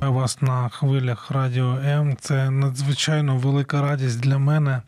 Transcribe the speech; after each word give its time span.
Вас 0.00 0.42
на 0.42 0.68
хвилях 0.68 1.30
Радіо 1.30 1.78
М. 1.84 2.16
Це 2.20 2.50
надзвичайно 2.50 3.36
велика 3.36 3.82
радість 3.82 4.20
для 4.20 4.38
мене 4.38 4.82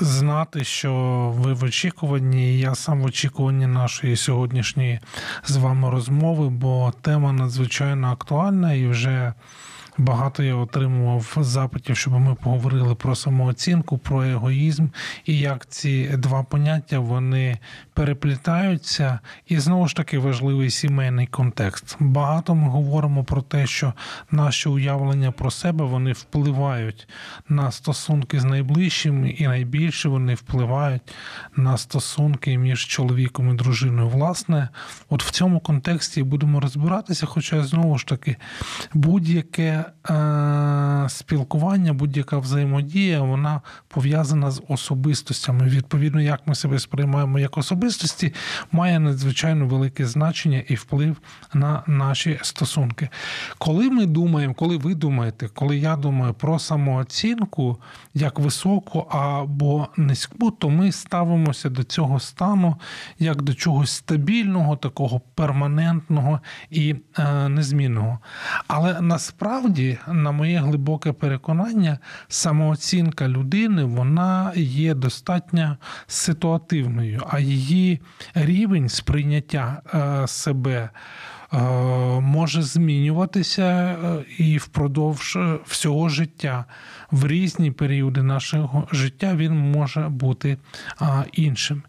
знати, 0.00 0.64
що 0.64 0.92
ви 1.38 1.52
в 1.52 1.64
очікуванні. 1.64 2.54
і 2.54 2.58
Я 2.58 2.74
сам 2.74 3.00
в 3.02 3.04
очікуванні 3.04 3.66
нашої 3.66 4.16
сьогоднішньої 4.16 5.00
з 5.44 5.56
вами 5.56 5.90
розмови, 5.90 6.48
бо 6.48 6.92
тема 7.00 7.32
надзвичайно 7.32 8.12
актуальна 8.12 8.72
і 8.72 8.86
вже. 8.86 9.32
Багато 9.98 10.42
я 10.42 10.54
отримував 10.54 11.36
запитів, 11.40 11.96
щоб 11.96 12.12
ми 12.12 12.34
поговорили 12.34 12.94
про 12.94 13.14
самооцінку, 13.14 13.98
про 13.98 14.24
егоїзм 14.24 14.88
і 15.24 15.38
як 15.38 15.66
ці 15.68 16.08
два 16.16 16.42
поняття 16.42 16.98
вони 16.98 17.58
переплітаються. 17.94 19.18
І 19.48 19.58
знову 19.58 19.88
ж 19.88 19.96
таки 19.96 20.18
важливий 20.18 20.70
сімейний 20.70 21.26
контекст. 21.26 21.96
Багато 22.00 22.54
ми 22.54 22.68
говоримо 22.68 23.24
про 23.24 23.42
те, 23.42 23.66
що 23.66 23.92
наші 24.30 24.68
уявлення 24.68 25.32
про 25.32 25.50
себе 25.50 25.84
вони 25.84 26.12
впливають 26.12 27.08
на 27.48 27.70
стосунки 27.70 28.40
з 28.40 28.44
найближчими, 28.44 29.30
і 29.30 29.46
найбільше 29.46 30.08
вони 30.08 30.34
впливають 30.34 31.02
на 31.56 31.78
стосунки 31.78 32.58
між 32.58 32.86
чоловіком 32.86 33.50
і 33.50 33.54
дружиною. 33.54 34.08
Власне, 34.08 34.68
от 35.08 35.22
в 35.22 35.30
цьому 35.30 35.60
контексті 35.60 36.22
будемо 36.22 36.60
розбиратися, 36.60 37.26
хоча 37.26 37.64
знову 37.64 37.98
ж 37.98 38.06
таки 38.06 38.36
будь-яке 38.94 39.81
е, 40.10 41.08
спілкування, 41.08 41.92
будь-яка 41.92 42.38
взаємодія, 42.38 43.20
вона 43.20 43.60
пов'язана 43.88 44.50
з 44.50 44.62
особистостями. 44.68 45.66
Відповідно, 45.66 46.20
як 46.20 46.46
ми 46.46 46.54
себе 46.54 46.78
сприймаємо 46.78 47.38
як 47.38 47.58
особистості, 47.58 48.34
має 48.72 48.98
надзвичайно 48.98 49.66
велике 49.66 50.06
значення 50.06 50.62
і 50.68 50.74
вплив 50.74 51.16
на 51.54 51.82
наші 51.86 52.38
стосунки. 52.42 53.08
Коли 53.58 53.90
ми 53.90 54.06
думаємо, 54.06 54.54
коли 54.54 54.76
ви 54.76 54.94
думаєте, 54.94 55.48
коли 55.54 55.78
я 55.78 55.96
думаю 55.96 56.34
про 56.34 56.58
самооцінку 56.58 57.78
як 58.14 58.38
високу 58.38 58.98
або 59.10 59.88
низьку, 59.96 60.50
то 60.50 60.70
ми 60.70 60.92
ставимося 60.92 61.70
до 61.70 61.84
цього 61.84 62.20
стану 62.20 62.76
як 63.18 63.42
до 63.42 63.54
чогось 63.54 63.90
стабільного, 63.90 64.76
такого 64.76 65.20
перманентного 65.34 66.40
і 66.70 66.94
е, 67.18 67.48
незмінного. 67.48 68.18
Але 68.68 69.00
насправді, 69.00 69.71
на 70.08 70.32
моє 70.32 70.58
глибоке 70.58 71.12
переконання, 71.12 71.98
самооцінка 72.28 73.28
людини 73.28 73.84
вона 73.84 74.52
є 74.56 74.94
достатньо 74.94 75.76
ситуативною, 76.06 77.22
а 77.30 77.40
її 77.40 78.00
рівень 78.34 78.88
сприйняття 78.88 79.82
е, 79.94 80.28
себе. 80.28 80.90
е, 81.52 81.58
Може 82.20 82.62
змінюватися 82.62 83.62
е, 83.62 84.24
і 84.38 84.58
впродовж 84.58 85.38
всього 85.66 86.08
життя. 86.08 86.64
В 87.10 87.26
різні 87.26 87.70
періоди 87.70 88.22
нашого 88.22 88.88
життя 88.92 89.34
він 89.34 89.70
може 89.72 90.08
бути 90.08 90.56
іншим. 91.32 91.82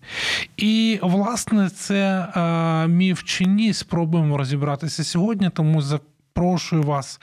І, 0.57 0.99
власне, 1.01 1.69
це 1.69 2.27
міф 2.88 3.23
чи 3.23 3.45
ні, 3.45 3.73
спробуємо 3.73 4.38
розібратися 4.38 5.03
сьогодні, 5.03 5.49
тому 5.49 5.81
запрошую 5.81 6.83
вас 6.83 7.19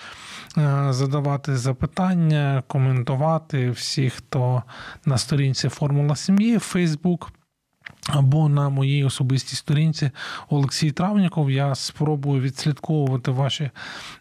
задавати 0.91 1.56
запитання, 1.56 2.62
коментувати 2.66 3.71
всі, 3.71 4.11
хто 4.11 4.62
на 5.05 5.19
сторінці 5.19 5.69
Формула 5.69 6.16
сім'ї, 6.16 6.56
в 6.56 6.61
Фейсбук. 6.61 7.33
Або 8.09 8.49
на 8.49 8.69
моїй 8.69 9.05
особистій 9.05 9.56
сторінці 9.56 10.11
Олексій 10.49 10.91
Травніков. 10.91 11.50
Я 11.50 11.75
спробую 11.75 12.43
відслідковувати 12.43 13.31
ваші 13.31 13.71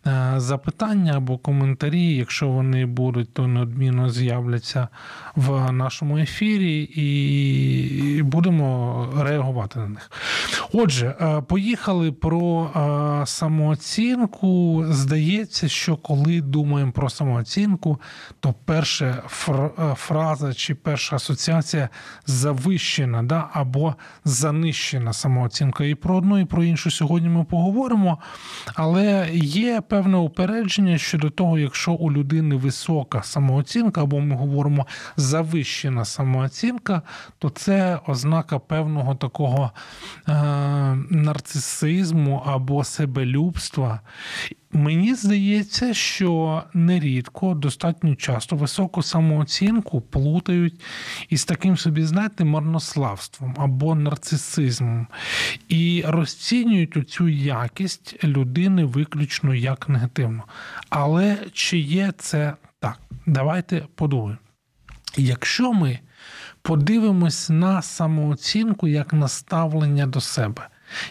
е, 0.07 0.33
запитання 0.37 1.13
або 1.15 1.37
коментарі. 1.37 2.15
Якщо 2.15 2.47
вони 2.47 2.85
будуть, 2.85 3.33
то 3.33 3.47
неодмінно 3.47 4.09
з'являться 4.09 4.87
в 5.35 5.71
нашому 5.71 6.17
ефірі, 6.17 6.81
і 6.81 8.21
будемо 8.21 9.07
реагувати 9.17 9.79
на 9.79 9.87
них. 9.87 10.11
Отже, 10.73 11.15
е, 11.21 11.41
поїхали 11.41 12.11
про 12.11 12.63
е, 12.63 13.25
самооцінку. 13.25 14.83
Здається, 14.89 15.67
що 15.67 15.97
коли 15.97 16.41
думаємо 16.41 16.91
про 16.91 17.09
самооцінку, 17.09 18.01
то 18.39 18.53
перша 18.65 19.23
фраза 19.95 20.53
чи 20.53 20.75
перша 20.75 21.15
асоціація 21.15 21.89
завищена. 22.25 23.23
да, 23.23 23.49
або 23.69 23.95
занищена 24.25 25.13
самооцінка. 25.13 25.83
І 25.85 25.95
про 25.95 26.15
одну, 26.15 26.39
і 26.39 26.45
про 26.45 26.63
іншу 26.63 26.91
сьогодні 26.91 27.29
ми 27.29 27.43
поговоримо. 27.43 28.17
Але 28.75 29.29
є 29.33 29.81
певне 29.81 30.17
упередження 30.17 30.97
щодо 30.97 31.29
того, 31.29 31.59
якщо 31.59 31.91
у 31.91 32.11
людини 32.11 32.55
висока 32.55 33.23
самооцінка, 33.23 34.01
або 34.01 34.19
ми 34.19 34.35
говоримо 34.35 34.87
завищена 35.17 36.05
самооцінка, 36.05 37.01
то 37.39 37.49
це 37.49 37.99
ознака 38.07 38.59
певного 38.59 39.15
такого 39.15 39.71
е- 40.27 40.31
нарцисизму 41.09 42.43
або 42.45 42.83
себелюбства. 42.83 43.99
Мені 44.71 45.15
здається, 45.15 45.93
що 45.93 46.63
нерідко, 46.73 47.53
достатньо 47.53 48.15
часто 48.15 48.55
високу 48.55 49.03
самооцінку 49.03 50.01
плутають 50.01 50.81
із 51.29 51.45
таким 51.45 51.77
собі, 51.77 52.03
знаєте, 52.03 52.43
марнославством 52.43 53.55
або 53.57 53.95
нарцисизмом, 53.95 55.07
і 55.69 56.03
розцінюють 56.07 57.09
цю 57.09 57.27
якість 57.29 58.23
людини 58.23 58.85
виключно 58.85 59.55
як 59.55 59.89
негативну. 59.89 60.43
Але 60.89 61.37
чи 61.53 61.77
є 61.77 62.13
це 62.17 62.53
так? 62.79 62.99
Давайте 63.25 63.85
подумаємо. 63.95 64.39
Якщо 65.17 65.73
ми 65.73 65.99
подивимось 66.61 67.49
на 67.49 67.81
самооцінку 67.81 68.87
як 68.87 69.13
на 69.13 69.27
ставлення 69.27 70.07
до 70.07 70.21
себе 70.21 70.67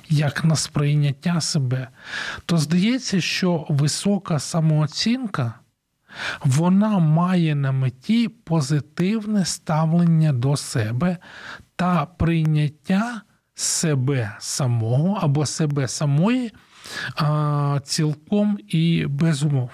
як 0.08 0.44
на 0.44 0.56
сприйняття 0.56 1.40
себе, 1.40 1.88
то 2.46 2.58
здається, 2.58 3.20
що 3.20 3.66
висока 3.68 4.38
самооцінка 4.38 5.54
вона 6.44 6.98
має 6.98 7.54
на 7.54 7.72
меті 7.72 8.28
позитивне 8.28 9.44
ставлення 9.44 10.32
до 10.32 10.56
себе 10.56 11.16
та 11.76 12.06
прийняття 12.06 13.22
себе 13.54 14.36
самого 14.38 15.18
або 15.22 15.46
себе 15.46 15.88
самої 15.88 16.52
цілком 17.84 18.58
і 18.68 19.06
без 19.08 19.42
умов. 19.42 19.70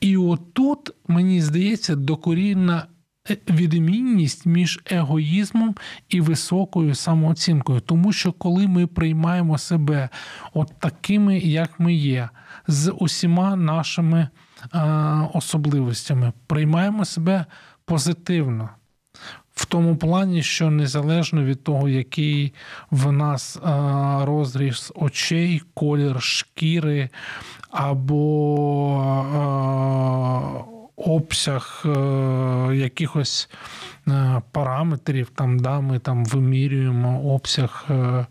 І 0.00 0.16
отут, 0.16 0.90
мені 1.08 1.42
здається, 1.42 1.96
докорінна 1.96 2.86
відмінність 3.30 4.46
між 4.46 4.80
егоїзмом 4.90 5.74
і 6.08 6.20
високою 6.20 6.94
самооцінкою. 6.94 7.80
Тому 7.80 8.12
що 8.12 8.32
коли 8.32 8.66
ми 8.66 8.86
приймаємо 8.86 9.58
себе 9.58 10.08
от 10.54 10.72
такими, 10.78 11.38
як 11.38 11.80
ми 11.80 11.94
є, 11.94 12.28
з 12.66 12.92
усіма 12.92 13.56
нашими 13.56 14.28
особливостями, 15.32 16.32
приймаємо 16.46 17.04
себе 17.04 17.46
позитивно. 17.84 18.70
В 19.54 19.64
тому 19.64 19.96
плані, 19.96 20.42
що 20.42 20.70
незалежно 20.70 21.44
від 21.44 21.64
того, 21.64 21.88
який 21.88 22.54
в 22.90 23.12
нас 23.12 23.58
розріз 24.22 24.92
очей, 24.94 25.62
колір 25.74 26.22
шкіри 26.22 27.08
або 27.70 28.14
обсяг 30.98 31.82
е, 31.84 31.90
якихось 32.76 33.48
е, 34.08 34.42
параметрів. 34.52 35.30
Там 35.34 35.58
да, 35.58 35.80
ми 35.80 35.98
там 35.98 36.24
вимірюємо 36.24 37.22
обсяг 37.22 37.84
е, 37.90 38.26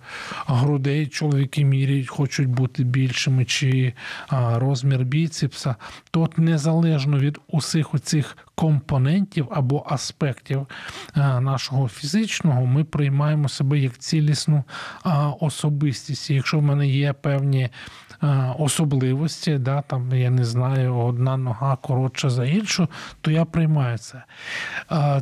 грудей. 0.48 1.08
Чоловіки 1.08 1.66
міряють, 1.66 2.10
хочуть 2.10 2.48
бути 2.48 2.84
більшими, 2.84 3.46
чи 3.46 3.94
розмір 4.56 5.00
біцепса. 5.00 5.75
То 6.12 6.22
от 6.22 6.38
незалежно 6.38 7.19
від 7.19 7.40
усіх 7.48 7.94
оцих 7.94 8.38
компонентів 8.56 9.48
або 9.52 9.86
аспектів 9.90 10.68
нашого 11.16 11.88
фізичного, 11.88 12.66
ми 12.66 12.84
приймаємо 12.84 13.50
себе 13.50 13.80
як 13.80 13.98
цілісну 13.98 14.63
особистість. 15.40 16.30
І 16.30 16.34
Якщо 16.34 16.60
в 16.60 16.62
мене 16.62 16.88
є 16.88 17.13
певні 17.13 17.70
особливості, 18.58 19.58
да, 19.58 19.81
там 19.81 20.14
я 20.14 20.30
не 20.30 20.46
знаю, 20.46 20.96
одна 20.96 21.38
нога 21.38 21.75
коротша 21.75 22.30
за 22.30 22.46
іншу, 22.46 22.88
то 23.22 23.31
я 23.31 23.46
приймаю 23.46 23.98
це. 23.98 24.24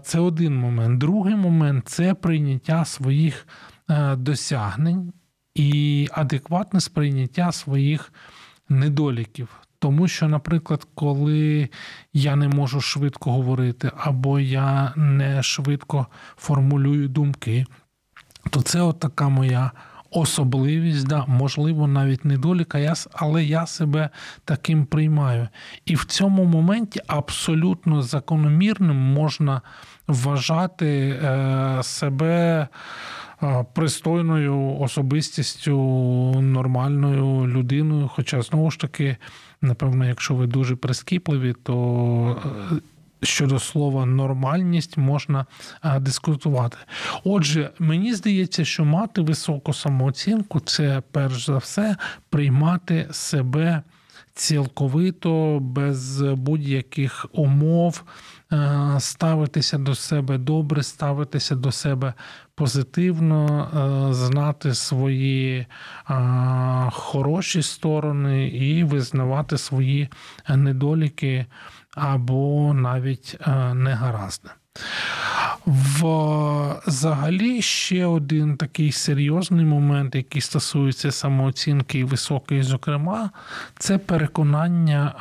Це 0.04 0.20
один 0.20 0.58
момент. 0.58 0.98
Другий 1.00 1.36
момент 1.36 1.88
це 1.88 2.14
прийняття 2.14 2.86
своїх 2.86 3.48
досягнень 4.18 5.14
і 5.56 6.08
адекватне 6.12 6.80
сприйняття 6.80 7.52
своїх 7.52 8.14
недоліків. 8.70 9.50
Тому 9.80 10.08
що, 10.08 10.28
наприклад, 10.28 10.88
коли 10.96 11.70
я 12.14 12.36
не 12.36 12.48
можу 12.48 12.82
швидко 12.82 13.32
говорити, 13.32 13.92
або 13.98 14.40
я 14.40 14.94
не 14.96 15.44
швидко 15.44 16.08
формулюю 16.38 17.08
думки, 17.08 17.66
то 18.50 18.62
це 18.62 18.82
от 18.82 19.00
така 19.00 19.30
моя 19.30 19.72
особливість, 20.18 21.08
да, 21.08 21.26
можливо, 21.28 21.88
навіть 21.88 22.26
недоліка, 22.26 22.94
але 23.14 23.44
я 23.44 23.66
себе 23.66 24.10
таким 24.46 24.86
приймаю. 24.86 25.48
І 25.86 25.96
в 25.96 26.06
цьому 26.06 26.44
моменті 26.44 27.02
абсолютно 27.08 28.02
закономірним 28.02 28.98
можна 28.98 29.62
вважати 30.08 31.20
е, 31.24 31.84
себе. 31.84 32.68
Е, 33.44 33.66
пристойною 33.74 34.78
особистістю, 34.80 35.78
нормальною 36.42 37.48
людиною. 37.48 38.10
Хоча, 38.14 38.42
знову 38.42 38.72
ж 38.72 38.80
таки, 38.80 39.18
напевно, 39.62 40.06
якщо 40.06 40.36
ви 40.36 40.48
дуже 40.48 40.76
прискіпливі, 40.76 41.56
то 41.64 42.42
е, 42.72 42.76
щодо 43.26 43.60
слова 43.60 44.06
нормальність 44.06 44.98
можна 44.98 45.46
дискутувати. 46.00 46.78
Отже, 47.24 47.70
мені 47.80 48.14
здається, 48.14 48.66
що 48.66 48.86
мати 48.86 49.22
високу 49.22 49.74
самооцінку 49.74 50.60
це 50.60 51.02
перш 51.12 51.46
за 51.46 51.58
все 51.58 51.98
приймати 52.30 53.08
себе 53.12 53.82
цілковито, 54.34 55.60
без 55.60 56.22
будь-яких 56.22 57.26
умов. 57.32 58.04
Ставитися 59.00 59.78
до 59.78 59.96
себе 59.96 60.38
добре, 60.38 60.84
ставитися 60.84 61.56
до 61.56 61.72
себе 61.72 62.14
позитивно, 62.56 63.70
знати 64.14 64.74
свої 64.74 65.66
хороші 66.92 67.62
сторони 67.62 68.48
і 68.48 68.84
визнавати 68.84 69.58
свої 69.58 70.10
недоліки 70.50 71.46
або 71.96 72.74
навіть 72.74 73.38
негаразне. 73.48 73.74
негаразди. 73.74 74.50
Взагалі 75.66 77.62
ще 77.62 78.06
один 78.06 78.58
такий 78.58 78.92
серйозний 78.92 79.66
момент, 79.66 80.16
який 80.16 80.42
стосується 80.42 81.12
самооцінки 81.12 82.00
і 82.00 82.04
високої, 82.04 82.64
зокрема, 82.64 83.30
це 83.80 83.98
переконання 83.98 85.14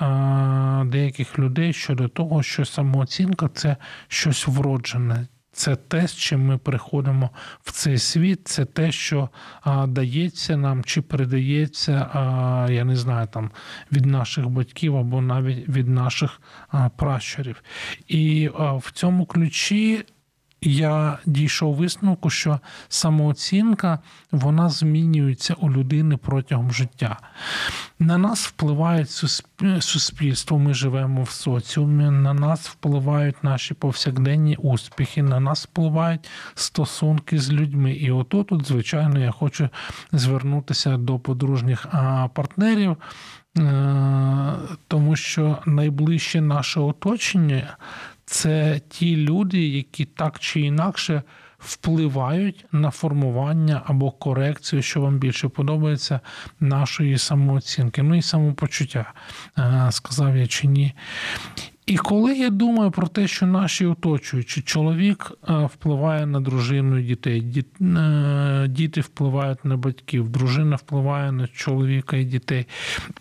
е, 0.85 0.91
деяких 0.91 1.39
людей 1.39 1.73
щодо 1.73 2.09
того, 2.09 2.43
що 2.43 2.65
самооцінка 2.65 3.49
це 3.55 3.77
щось 4.09 4.47
вроджене, 4.47 5.27
це 5.55 5.77
те, 5.77 6.09
з 6.09 6.15
чим 6.15 6.47
ми 6.47 6.59
приходимо 6.59 7.31
в 7.63 7.73
цей 7.73 7.99
світ, 7.99 8.49
це 8.49 8.65
те, 8.65 8.93
що 8.93 9.29
а, 9.63 9.87
дається 9.87 10.57
нам 10.57 10.85
чи 10.85 11.03
передається, 11.03 12.11
а, 12.13 12.67
я 12.71 12.85
не 12.85 12.97
знаю, 12.97 13.29
там 13.33 13.51
від 13.93 14.07
наших 14.07 14.49
батьків 14.49 14.97
або 14.97 15.21
навіть 15.21 15.69
від 15.69 15.89
наших 15.89 16.41
а, 16.69 16.89
пращурів. 16.89 17.63
І 18.09 18.51
в 18.59 18.93
цьому 18.93 19.27
ключі 19.27 20.05
я 20.65 21.19
дійшов 21.27 21.75
висновку, 21.75 22.31
що 22.31 22.61
самооцінка 22.89 23.99
вона 24.33 24.69
змінюється 24.69 25.55
у 25.55 25.71
людини 25.71 26.17
протягом 26.17 26.73
життя. 26.73 27.19
На 27.99 28.19
нас 28.19 28.47
впливає 28.47 29.07
суспільство, 29.81 30.59
ми 30.59 30.75
живемо 30.75 31.23
в 31.23 31.31
соціумі, 31.31 32.11
на 32.11 32.35
нас 32.35 32.69
впливають 32.69 33.45
наші 33.45 33.75
повсякденні 33.75 34.57
успіхи, 34.57 35.23
на 35.23 35.41
нас 35.41 35.65
впливають 35.65 36.29
стосунки 36.55 37.39
з 37.39 37.53
людьми. 37.53 37.93
І 37.93 38.11
отут, 38.11 38.47
тут, 38.47 38.67
звичайно, 38.67 39.19
я 39.19 39.31
хочу 39.31 39.69
звернутися 40.13 40.97
до 40.97 41.19
подружніх 41.19 41.87
партнерів. 42.35 42.97
Е, 43.59 44.53
тому 44.89 45.17
що 45.17 45.59
найближче 45.67 46.41
наше 46.41 46.81
оточення 46.81 47.77
це 48.27 48.81
ті 48.89 49.17
люди, 49.17 49.69
які 49.69 50.05
так 50.05 50.39
чи 50.39 50.61
інакше 50.61 51.23
впливають 51.59 52.67
на 52.73 52.91
формування 52.91 53.83
або 53.87 54.11
корекцію, 54.11 54.83
що 54.83 55.01
вам 55.01 55.19
більше 55.19 55.49
подобається, 55.49 56.21
нашої 56.61 57.19
самооцінки, 57.19 58.03
ну 58.03 58.15
і 58.15 58.23
самопочуття, 58.23 59.13
е, 59.59 59.89
сказав 59.91 60.37
я 60.37 60.47
чи 60.47 60.67
ні. 60.67 60.95
І 61.87 61.97
коли 61.97 62.37
я 62.39 62.51
думаю 62.51 62.91
про 62.91 63.09
те, 63.09 63.29
що 63.29 63.47
наші 63.47 63.87
оточуючі 63.87 64.61
чоловік 64.61 65.33
е, 65.49 65.69
впливає 65.75 66.27
на 66.27 66.41
дружину 66.41 66.99
і 66.99 67.03
дітей, 67.03 67.65
е, 67.81 68.67
діти 68.69 69.01
впливають 69.01 69.65
на 69.65 69.77
батьків, 69.77 70.29
дружина 70.29 70.77
впливає 70.77 71.33
на 71.33 71.47
чоловіка 71.47 72.17
і 72.17 72.25
дітей. 72.25 72.67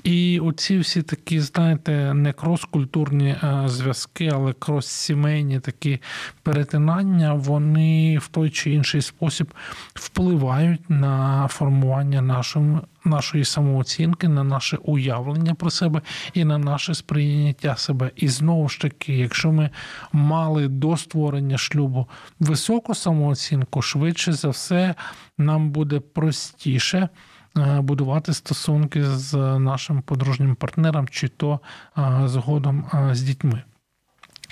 І 0.03 0.39
оці 0.39 0.77
всі 0.77 1.01
такі, 1.01 1.39
знаєте, 1.39 2.13
не 2.13 2.31
крос-культурні 2.31 3.29
е, 3.29 3.63
зв'язки, 3.65 4.31
але 4.33 4.51
крос-сімейні 4.51 5.59
такі 5.59 5.99
перетинання, 6.43 7.33
вони 7.33 8.17
в 8.17 8.27
той 8.27 8.49
чи 8.49 8.71
інший 8.71 9.01
спосіб 9.01 9.53
впливають 9.93 10.89
на 10.89 11.47
формування 11.47 12.21
нашого 12.21 12.81
нашої 13.05 13.45
самооцінки, 13.45 14.27
на 14.27 14.43
наше 14.43 14.77
уявлення 14.77 15.53
про 15.53 15.69
себе 15.69 16.01
і 16.33 16.45
на 16.45 16.57
наше 16.57 16.93
сприйняття 16.93 17.75
себе. 17.75 18.11
І 18.15 18.27
знову 18.27 18.69
ж 18.69 18.81
таки, 18.81 19.17
якщо 19.17 19.51
ми 19.51 19.69
мали 20.11 20.67
до 20.67 20.97
створення 20.97 21.57
шлюбу 21.57 22.07
високу 22.39 22.95
самооцінку, 22.95 23.81
швидше 23.81 24.33
за 24.33 24.49
все, 24.49 24.95
нам 25.37 25.71
буде 25.71 25.99
простіше. 25.99 27.09
Е, 27.57 27.81
будувати 27.81 28.33
стосунки 28.33 29.03
з 29.05 29.33
нашим 29.59 30.01
подружнім 30.01 30.55
партнером, 30.55 31.07
чи 31.07 31.27
то 31.27 31.59
е, 31.97 32.21
згодом 32.25 32.85
е, 32.93 33.15
з 33.15 33.21
дітьми. 33.21 33.63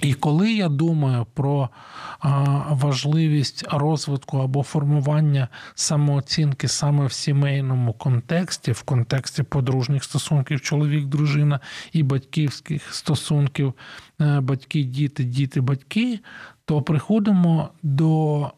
І 0.02 0.14
коли 0.14 0.54
я 0.54 0.70
думаю 0.70 1.26
про 1.34 1.70
важливість 2.70 3.66
розвитку 3.72 4.38
або 4.38 4.64
формування 4.64 5.48
самооцінки 5.76 6.68
саме 6.68 7.06
в 7.06 7.12
сімейному 7.12 7.94
контексті, 7.94 8.72
в 8.72 8.82
контексті 8.82 9.44
подружніх 9.44 10.04
стосунків, 10.04 10.62
чоловік, 10.62 11.06
дружина 11.06 11.60
і 11.94 12.04
батьківських 12.04 12.94
стосунків, 12.94 13.74
е, 14.22 14.40
батьки, 14.40 14.84
діти, 14.84 15.24
діти, 15.24 15.62
батьки, 15.62 16.20
то 16.66 16.82
приходимо 16.82 17.70
до 17.84 18.52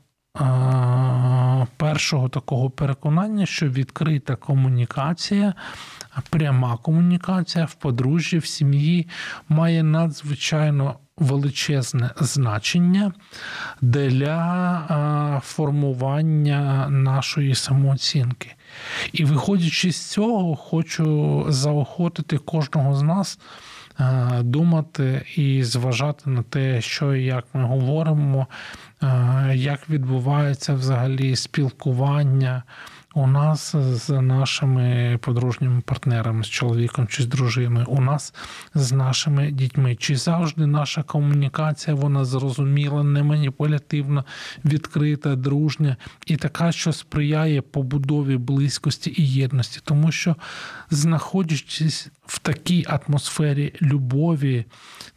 першого 1.77 2.29
такого 2.29 2.69
переконання, 2.69 3.45
що 3.45 3.69
відкрита 3.69 4.35
комунікація, 4.35 5.53
пряма 6.29 6.77
комунікація 6.77 7.65
в 7.65 7.73
подружжі, 7.73 8.37
в 8.37 8.45
сім'ї 8.45 9.07
має 9.49 9.83
надзвичайно 9.83 10.95
величезне 11.17 12.09
значення 12.19 13.11
для 13.81 15.41
формування 15.43 16.89
нашої 16.89 17.55
самооцінки. 17.55 18.55
І 19.11 19.25
виходячи 19.25 19.91
з 19.91 20.11
цього, 20.11 20.55
хочу 20.55 21.45
заохотити 21.49 22.37
кожного 22.37 22.95
з 22.95 23.01
нас. 23.01 23.39
Думати 24.41 25.25
і 25.35 25.63
зважати 25.63 26.29
на 26.29 26.43
те, 26.43 26.81
що 26.81 27.15
і 27.15 27.23
як 27.23 27.45
ми 27.53 27.63
говоримо, 27.63 28.47
як 29.53 29.89
відбувається 29.89 30.73
взагалі 30.73 31.35
спілкування 31.35 32.63
у 33.13 33.27
нас 33.27 33.75
з 33.75 34.21
нашими 34.21 35.17
подружніми 35.21 35.81
партнерами, 35.81 36.43
з 36.43 36.47
чоловіком 36.47 37.07
чи 37.07 37.23
з 37.23 37.25
дружиною, 37.25 37.85
у 37.89 38.01
нас 38.01 38.33
з 38.73 38.91
нашими 38.91 39.51
дітьми. 39.51 39.95
Чи 39.95 40.15
завжди 40.15 40.65
наша 40.65 41.03
комунікація 41.03 41.95
вона 41.95 42.25
зрозуміла, 42.25 43.03
не 43.03 43.23
маніпулятивна, 43.23 44.23
відкрита, 44.65 45.35
дружня 45.35 45.97
і 46.25 46.37
така, 46.37 46.71
що 46.71 46.93
сприяє 46.93 47.61
побудові 47.61 48.37
близькості 48.37 49.13
і 49.17 49.33
єдності, 49.33 49.79
тому 49.83 50.11
що 50.11 50.35
знаходячись 50.89 52.09
в 52.25 52.39
такій 52.39 52.85
атмосфері 52.89 53.73
любові, 53.81 54.65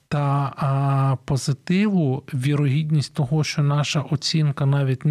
та 0.09 0.53
а, 0.57 1.17
позитиву, 1.25 2.23
вірогідність 2.35 3.15
того, 3.15 3.45
що 3.45 3.63
наша 3.63 4.01
оцінка, 4.01 4.67
навіть 4.67 5.03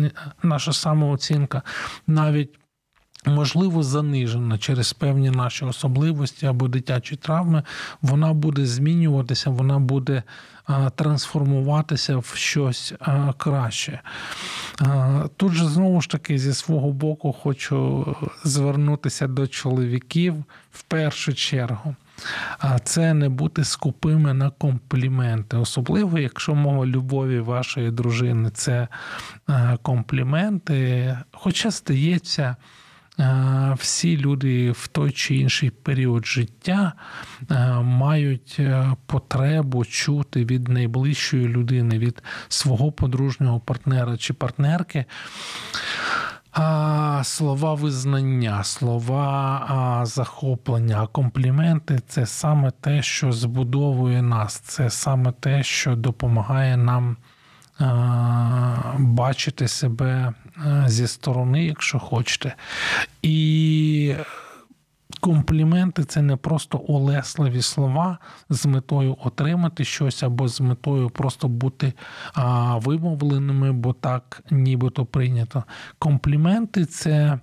наша 0.44 0.74
самооцінка, 0.74 1.62
навіть 2.08 2.50
можливо 3.26 3.84
занижена 3.84 4.58
через 4.58 4.94
певні 4.94 5.30
наші 5.32 5.66
особливості 5.66 6.46
або 6.46 6.68
дитячі 6.68 7.16
травми, 7.16 7.64
вона 8.02 8.34
буде 8.34 8.66
змінюватися, 8.66 9.50
вона 9.50 9.80
буде 9.80 10.24
трансформуватися 10.96 12.18
в 12.18 12.32
щось 12.36 12.94
краще. 13.38 14.00
Тут 15.38 15.52
же 15.52 15.66
знову 15.66 16.02
ж 16.02 16.10
таки 16.10 16.38
зі 16.38 16.54
свого 16.54 16.92
боку 16.92 17.34
хочу 17.34 18.06
звернутися 18.44 19.28
до 19.28 19.48
чоловіків 19.48 20.36
в 20.72 20.84
першу 20.84 21.34
чергу. 21.34 21.96
А 22.60 22.80
це 22.80 23.14
не 23.14 23.30
бути 23.30 23.64
скупими 23.64 24.34
на 24.34 24.50
компліменти, 24.50 25.58
особливо 25.58 26.20
якщо 26.20 26.56
мова 26.56 26.86
любові 26.86 27.40
вашої 27.40 27.92
дружини 27.92 28.50
це 28.50 28.88
компліменти. 29.82 31.18
Хоча 31.32 31.72
здається, 31.72 32.44
е, 32.44 32.56
всі 33.78 34.18
люди 34.18 34.72
в 34.72 34.88
той 34.88 35.12
чи 35.12 35.36
інший 35.36 35.70
період 35.70 36.26
життя 36.26 36.94
е, 37.52 37.70
мають 37.82 38.62
потребу 39.06 39.86
чути 39.86 40.46
від 40.46 40.68
найближчої 40.68 41.48
людини, 41.48 42.00
від 42.00 42.24
свого 42.48 42.92
подружнього 42.92 43.60
партнера 43.60 44.18
чи 44.18 44.34
партнерки. 44.34 45.06
А, 46.52 47.22
Слова 47.24 47.74
визнання, 47.74 48.64
слова 48.64 50.02
захоплення, 50.06 51.08
компліменти 51.08 52.00
це 52.08 52.26
саме 52.26 52.72
те, 52.72 53.02
що 53.02 53.32
збудовує 53.32 54.22
нас, 54.22 54.60
це 54.60 54.90
саме 54.90 55.32
те, 55.32 55.64
що 55.64 55.96
допомагає 55.96 56.78
нам 56.78 57.18
бачити 58.98 59.68
себе 59.68 60.34
зі 60.86 61.08
сторони, 61.08 61.66
якщо 61.66 62.00
хочете. 62.00 62.56
І 63.22 64.16
Компліменти 65.20 66.04
це 66.04 66.22
не 66.22 66.36
просто 66.36 66.86
олесливі 66.88 67.62
слова 67.62 68.18
з 68.50 68.66
метою 68.66 69.18
отримати 69.24 69.86
щось 69.86 70.24
або 70.24 70.48
з 70.48 70.62
метою 70.62 71.10
просто 71.10 71.48
бути 71.48 71.94
вимовленими, 72.76 73.72
бо 73.72 73.94
так 73.94 74.44
нібито 74.52 75.06
прийнято. 75.06 75.64
Компліменти 76.00 76.86
це 76.86 77.40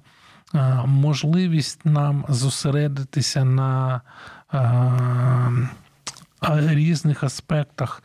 можливість 0.87 1.85
нам 1.85 2.25
зосередитися 2.29 3.45
на 3.45 4.01
різних 6.69 7.25
аспектах 7.25 8.03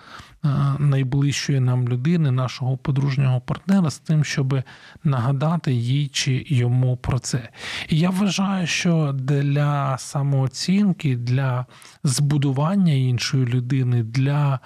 найближчої 0.79 1.59
нам 1.59 1.89
людини, 1.89 2.31
нашого 2.31 2.77
подружнього 2.77 3.41
партнера, 3.41 3.89
з 3.89 3.99
тим, 3.99 4.23
щоб 4.23 4.63
нагадати 5.03 5.73
їй 5.73 6.07
чи 6.07 6.45
йому 6.47 6.97
про 6.97 7.19
це. 7.19 7.49
І 7.89 7.99
я 7.99 8.09
вважаю, 8.09 8.67
що 8.67 9.11
для 9.13 9.97
самооцінки, 9.97 11.15
для 11.15 11.65
збудування 12.03 12.93
іншої 12.93 13.45
людини, 13.45 14.03
для 14.03 14.59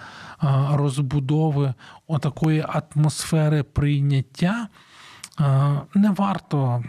розбудови 0.71 1.73
отакої 2.07 2.65
атмосфери 2.67 3.63
прийняття 3.63 4.67
не 5.95 6.11
варто 6.17 6.83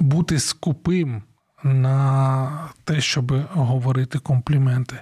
бути 0.00 0.38
скупим 0.38 1.22
на 1.64 2.68
те, 2.84 3.00
щоб 3.00 3.32
говорити 3.52 4.18
компліменти. 4.18 4.96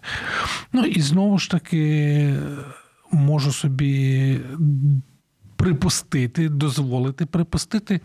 Ну 0.72 0.84
і 0.84 1.00
знову 1.00 1.38
ж 1.38 1.50
таки 1.50 2.34
можу 3.10 3.52
собі 3.52 4.40
припустити, 5.62 6.48
дозволити 6.48 7.26
припустити, 7.26 8.00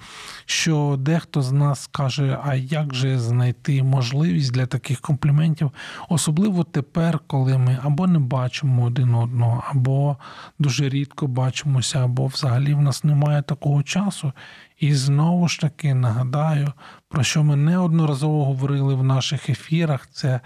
що 0.46 0.96
дехто 1.00 1.42
з 1.42 1.52
нас 1.52 1.88
каже, 1.88 2.40
а 2.44 2.56
як 2.56 2.94
же 2.94 3.20
знайти 3.20 3.84
можливість 3.84 4.52
для 4.52 4.66
таких 4.66 5.02
компліментів, 5.02 5.72
особливо 6.10 6.64
тепер, 6.64 7.20
коли 7.28 7.58
ми 7.58 7.78
або 7.84 8.08
не 8.08 8.20
бачимо 8.20 8.84
один 8.84 9.16
одного, 9.16 9.64
або 9.70 10.18
дуже 10.60 10.90
рідко 10.90 11.28
бачимося, 11.28 12.04
або 12.04 12.28
взагалі 12.28 12.74
в 12.74 12.82
нас 12.82 13.04
немає 13.04 13.42
такого 13.42 13.84
часу. 13.84 14.34
І 14.80 14.94
знову 14.94 15.48
ж 15.48 15.60
таки 15.60 15.94
нагадаю, 15.94 16.74
про 17.10 17.24
що 17.24 17.44
ми 17.44 17.56
неодноразово 17.56 18.46
говорили 18.46 18.96
в 18.96 19.04
наших 19.04 19.50
ефірах, 19.50 20.08
це 20.12 20.40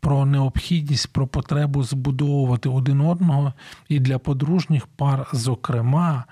про 0.00 0.26
необхідність, 0.26 1.12
про 1.12 1.26
потребу 1.26 1.82
збудовувати 1.82 2.68
один 2.68 3.00
одного 3.00 3.52
і 3.88 4.00
для 4.00 4.18
подружніх 4.18 4.86
пар, 4.86 5.26
зокрема, 5.32 6.24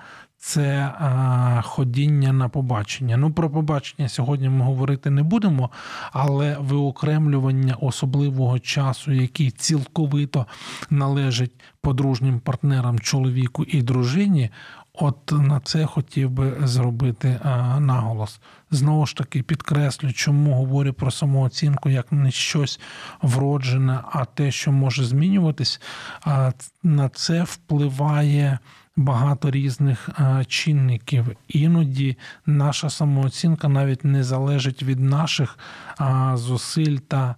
це 0.42 0.92
а, 0.98 1.62
ходіння 1.64 2.32
на 2.32 2.48
побачення. 2.48 3.16
Ну, 3.16 3.32
про 3.32 3.50
побачення 3.50 4.08
сьогодні 4.08 4.48
ми 4.48 4.64
говорити 4.64 5.10
не 5.10 5.22
будемо, 5.22 5.70
але 6.12 6.56
виокремлювання 6.60 7.74
особливого 7.74 8.58
часу, 8.58 9.12
який 9.12 9.50
цілковито 9.50 10.46
належить 10.90 11.52
подружнім 11.80 12.40
партнерам 12.40 12.98
чоловіку 12.98 13.64
і 13.64 13.82
дружині, 13.82 14.50
От 14.92 15.32
на 15.32 15.60
це 15.60 15.86
хотів 15.86 16.30
би 16.30 16.56
зробити 16.62 17.40
а, 17.42 17.80
наголос. 17.80 18.40
Знову 18.70 19.06
ж 19.06 19.16
таки, 19.16 19.42
підкреслю, 19.42 20.12
чому 20.12 20.54
говорю 20.54 20.92
про 20.92 21.10
самооцінку 21.10 21.88
як 21.88 22.12
не 22.12 22.30
щось 22.30 22.80
вроджене, 23.22 24.00
а 24.12 24.24
те, 24.24 24.50
що 24.50 24.72
може 24.72 25.04
змінюватись, 25.04 25.80
а 26.20 26.52
на 26.82 27.08
це 27.08 27.42
впливає 27.42 28.58
багато 28.96 29.50
різних 29.50 30.08
а, 30.14 30.44
чинників. 30.44 31.26
Іноді 31.48 32.16
наша 32.46 32.90
самооцінка 32.90 33.68
навіть 33.68 34.04
не 34.04 34.24
залежить 34.24 34.82
від 34.82 35.00
наших 35.00 35.58
а, 35.98 36.36
зусиль 36.36 36.96
та 36.96 37.34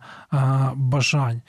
бажань. 0.75 1.43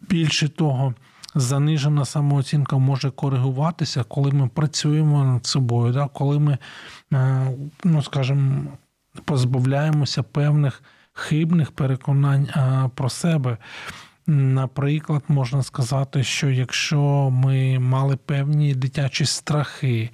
Більше 0.00 0.48
того, 0.48 0.94
занижена 1.34 2.04
самооцінка 2.04 2.78
може 2.78 3.10
коригуватися, 3.10 4.04
коли 4.04 4.30
ми 4.30 4.48
працюємо 4.48 5.24
над 5.24 5.46
собою, 5.46 5.92
да? 5.92 6.08
коли 6.08 6.38
ми, 6.38 6.58
е, 7.12 7.50
ну 7.84 8.02
скажімо, 8.02 8.62
позбавляємося 9.24 10.22
певних 10.22 10.82
хибних 11.12 11.70
переконань 11.70 12.44
е, 12.44 12.90
про 12.94 13.10
себе. 13.10 13.56
Наприклад, 14.26 15.22
можна 15.28 15.62
сказати, 15.62 16.24
що 16.24 16.50
якщо 16.50 17.30
ми 17.30 17.78
мали 17.78 18.16
певні 18.16 18.74
дитячі 18.74 19.26
страхи 19.26 20.10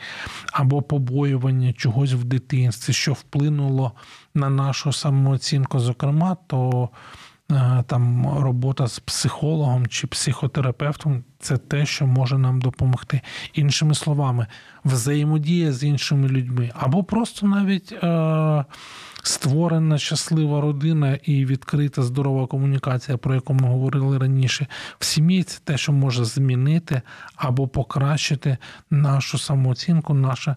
або 0.53 0.83
побоювання 0.83 1.73
чогось 1.73 2.13
в 2.13 2.25
дитинстві, 2.25 2.93
що 2.93 3.13
вплинуло 3.13 3.93
на 4.35 4.51
нашу 4.51 4.93
самооцінку, 4.93 5.81
зокрема, 5.81 6.37
то 6.47 6.89
там 7.87 8.29
робота 8.39 8.87
з 8.87 8.99
психологом 8.99 9.87
чи 9.87 10.07
психотерапевтом 10.07 11.25
це 11.39 11.57
те, 11.57 11.87
що 11.87 12.07
може 12.07 12.39
нам 12.39 12.61
допомогти. 12.61 13.21
Іншими 13.55 13.95
словами, 13.95 14.47
взаємодія 14.85 15.73
з 15.73 15.85
іншими 15.85 16.29
людьми, 16.29 16.71
або 16.75 17.05
просто 17.05 17.47
навіть 17.47 17.93
е, 17.93 18.65
створена 19.23 19.99
щаслива 19.99 20.61
родина 20.61 21.19
і 21.23 21.45
відкрита 21.45 22.03
здорова 22.03 22.47
комунікація, 22.47 23.19
про 23.19 23.35
яку 23.35 23.55
ми 23.55 23.69
говорили 23.69 24.19
раніше. 24.19 24.67
В 24.99 25.05
сім'ї 25.05 25.43
це 25.43 25.61
те, 25.65 25.79
що 25.79 25.93
може 25.93 26.25
змінити 26.25 27.03
або 27.37 27.69
покращити 27.69 28.59
нашу 28.91 29.39
самооцінку, 29.39 30.15
наше 30.15 30.57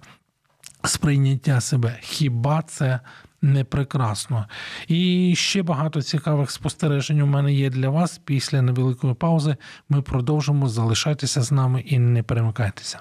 сприйняття 0.84 1.62
себе. 1.62 1.98
Хіба 2.02 2.62
це 2.62 3.00
не 3.42 3.64
прекрасно. 3.64 4.46
І 4.88 5.34
ще 5.38 5.64
багато 5.64 6.02
цікавих 6.02 6.52
спостережень 6.52 7.22
у 7.22 7.26
мене 7.26 7.54
є 7.54 7.70
для 7.70 7.90
вас. 7.90 8.22
Після 8.26 8.62
невеликої 8.62 9.14
паузи 9.14 9.56
ми 9.90 10.02
продовжимо 10.02 10.70
залишатися 10.70 11.42
з 11.42 11.52
нами 11.52 11.82
і 11.82 12.00
не 12.00 12.24
перемикайтеся. 12.24 13.00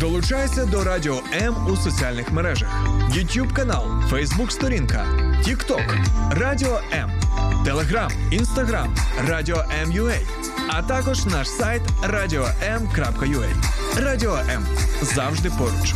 Долучайся 0.00 0.66
до 0.66 0.84
Радіо 0.84 1.20
М 1.42 1.66
у 1.72 1.76
соціальних 1.76 2.32
мережах: 2.32 2.86
YouTube 3.10 3.52
канал, 3.52 3.84
Facebook 4.10 4.50
сторінка, 4.50 5.06
TikTok, 5.42 6.06
Радіо 6.30 6.80
М, 6.92 7.10
Телеграм, 7.66 8.10
Інстаграм, 8.30 8.94
Радіо 9.28 9.64
М.Ю.А 9.82 10.12
а 10.68 10.82
також 10.82 11.26
наш 11.26 11.48
сайт 11.48 11.82
radio.m.ua. 12.02 13.46
Радіо 13.96 14.36
М 14.36 14.66
завжди 15.02 15.50
поруч. 15.58 15.94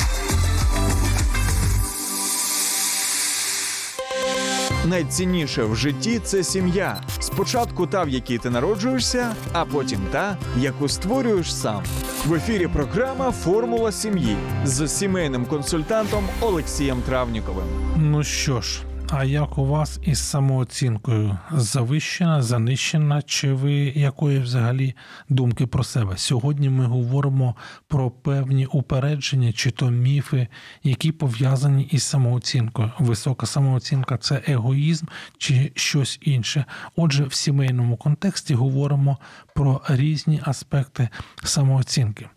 Найцінніше 4.85 5.65
в 5.65 5.77
житті 5.77 6.21
це 6.25 6.45
сім'я. 6.45 7.01
Спочатку 7.21 7.87
та, 7.87 8.03
в 8.03 8.09
якій 8.09 8.39
ти 8.39 8.51
народжуєшся, 8.51 9.35
а 9.53 9.65
потім 9.65 10.01
та, 10.13 10.37
яку 10.57 10.89
створюєш 10.89 11.55
сам. 11.55 11.83
В 12.27 12.35
ефірі 12.35 12.67
програма 12.67 13.33
Формула 13.33 13.93
сім'ї 13.93 14.37
з 14.65 14.89
сімейним 14.89 15.47
консультантом 15.47 16.25
Олексієм 16.41 17.03
Травніковим. 17.03 17.67
Ну 17.97 18.25
що 18.25 18.61
ж, 18.61 18.81
а 19.13 19.25
як 19.25 19.59
у 19.59 19.67
вас 19.67 20.01
із 20.03 20.19
самооцінкою? 20.19 21.39
Завищена, 21.53 22.43
занищена, 22.43 23.23
чи 23.23 23.53
ви 23.53 23.73
якої 23.75 24.39
взагалі 24.39 24.95
думки 25.29 25.67
про 25.67 25.85
себе? 25.85 26.17
Сьогодні 26.17 26.69
ми 26.69 26.85
говоримо 26.85 27.57
про 27.89 28.11
певні 28.11 28.67
упередження 28.67 29.53
чи 29.53 29.71
то 29.71 29.91
міфи, 29.91 30.49
які 30.83 31.13
пов'язані 31.13 31.83
із 31.83 32.03
самооцінкою. 32.03 32.93
Висока 32.99 33.47
самооцінка 33.47 34.17
це 34.17 34.43
егоїзм 34.49 35.07
чи 35.39 35.73
щось 35.75 36.19
інше. 36.23 36.65
Отже, 36.97 37.25
в 37.25 37.35
сімейному 37.35 37.97
контексті 37.97 38.55
говоримо 38.55 39.19
про 39.55 39.81
різні 39.89 40.41
аспекти 40.45 41.09
самооцінки. 41.45 42.29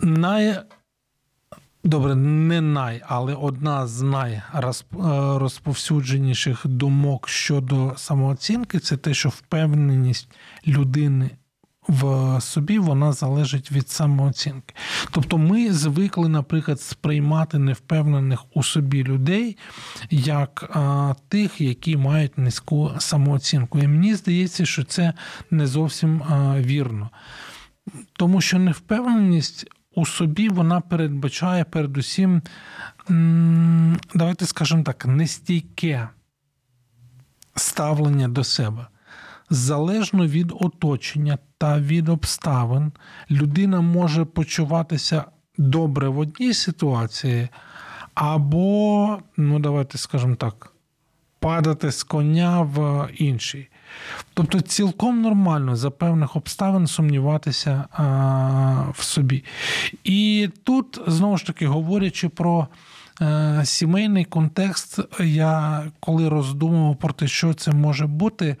Най 0.00 0.58
Добре, 1.88 2.14
не 2.14 2.60
най, 2.60 3.02
але 3.06 3.34
одна 3.34 3.86
з 3.86 4.02
найрозповсюдженіших 4.02 6.66
думок 6.66 7.28
щодо 7.28 7.94
самооцінки 7.96 8.78
це 8.78 8.96
те, 8.96 9.14
що 9.14 9.28
впевненість 9.28 10.28
людини 10.66 11.30
в 11.88 12.36
собі 12.40 12.78
вона 12.78 13.12
залежить 13.12 13.72
від 13.72 13.88
самооцінки. 13.88 14.74
Тобто 15.10 15.38
ми 15.38 15.72
звикли, 15.72 16.28
наприклад, 16.28 16.80
сприймати 16.80 17.58
невпевнених 17.58 18.44
у 18.54 18.62
собі 18.62 19.04
людей 19.04 19.56
як 20.10 20.70
а, 20.74 21.14
тих, 21.28 21.60
які 21.60 21.96
мають 21.96 22.38
низьку 22.38 22.90
самооцінку. 22.98 23.78
І 23.78 23.88
мені 23.88 24.14
здається, 24.14 24.66
що 24.66 24.84
це 24.84 25.12
не 25.50 25.66
зовсім 25.66 26.22
а, 26.22 26.60
вірно. 26.60 27.10
Тому 28.12 28.40
що 28.40 28.58
невпевненість 28.58 29.66
у 29.98 30.06
собі 30.06 30.48
вона 30.48 30.80
передбачає 30.80 31.64
передусім, 31.64 32.42
давайте 34.14 34.46
скажемо 34.46 34.82
так, 34.82 35.06
нестійке 35.06 36.08
ставлення 37.54 38.28
до 38.28 38.44
себе. 38.44 38.86
Залежно 39.50 40.26
від 40.26 40.52
оточення 40.60 41.38
та 41.58 41.80
від 41.80 42.08
обставин, 42.08 42.92
людина 43.30 43.80
може 43.80 44.24
почуватися 44.24 45.24
добре 45.58 46.08
в 46.08 46.18
одній 46.18 46.54
ситуації, 46.54 47.48
або, 48.14 49.18
ну 49.36 49.58
давайте 49.58 49.98
скажемо 49.98 50.34
так, 50.34 50.72
падати 51.38 51.92
з 51.92 52.02
коня 52.02 52.60
в 52.60 53.08
інший. 53.16 53.68
Тобто 54.34 54.60
цілком 54.60 55.22
нормально 55.22 55.76
за 55.76 55.90
певних 55.90 56.36
обставин 56.36 56.86
сумніватися 56.86 57.84
а, 57.92 58.04
в 58.94 59.02
собі. 59.02 59.44
І 60.04 60.48
тут, 60.64 61.00
знову 61.06 61.36
ж 61.36 61.46
таки, 61.46 61.66
говорячи 61.66 62.28
про 62.28 62.68
а, 63.20 63.64
сімейний 63.64 64.24
контекст, 64.24 64.98
я 65.20 65.82
коли 66.00 66.28
роздумував 66.28 66.96
про 66.96 67.12
те, 67.12 67.28
що 67.28 67.54
це 67.54 67.72
може 67.72 68.06
бути, 68.06 68.56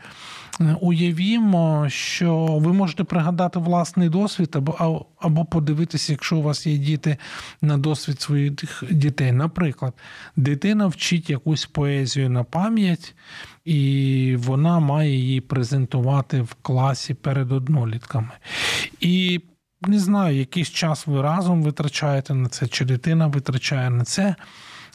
уявімо, 0.80 1.86
що 1.88 2.46
ви 2.46 2.72
можете 2.72 3.04
пригадати 3.04 3.58
власний 3.58 4.08
досвід, 4.08 4.56
або 4.56 5.06
або 5.20 5.44
подивитися, 5.44 6.12
якщо 6.12 6.36
у 6.36 6.42
вас 6.42 6.66
є 6.66 6.78
діти 6.78 7.16
на 7.62 7.78
досвід 7.78 8.20
своїх 8.20 8.52
дітей. 8.90 9.32
Наприклад, 9.32 9.94
дитина 10.36 10.86
вчить 10.86 11.30
якусь 11.30 11.66
поезію 11.66 12.30
на 12.30 12.44
пам'ять, 12.44 13.14
і 13.64 14.36
вона 14.38 14.78
має 14.78 15.10
її 15.16 15.40
презентувати 15.40 16.42
в 16.42 16.54
класі 16.62 17.14
перед 17.14 17.52
однолітками. 17.52 18.30
І 19.00 19.40
не 19.82 19.98
знаю, 19.98 20.38
якийсь 20.38 20.70
час 20.70 21.06
ви 21.06 21.22
разом 21.22 21.62
витрачаєте 21.62 22.34
на 22.34 22.48
це, 22.48 22.66
чи 22.66 22.84
дитина 22.84 23.26
витрачає 23.26 23.90
на 23.90 24.04
це. 24.04 24.34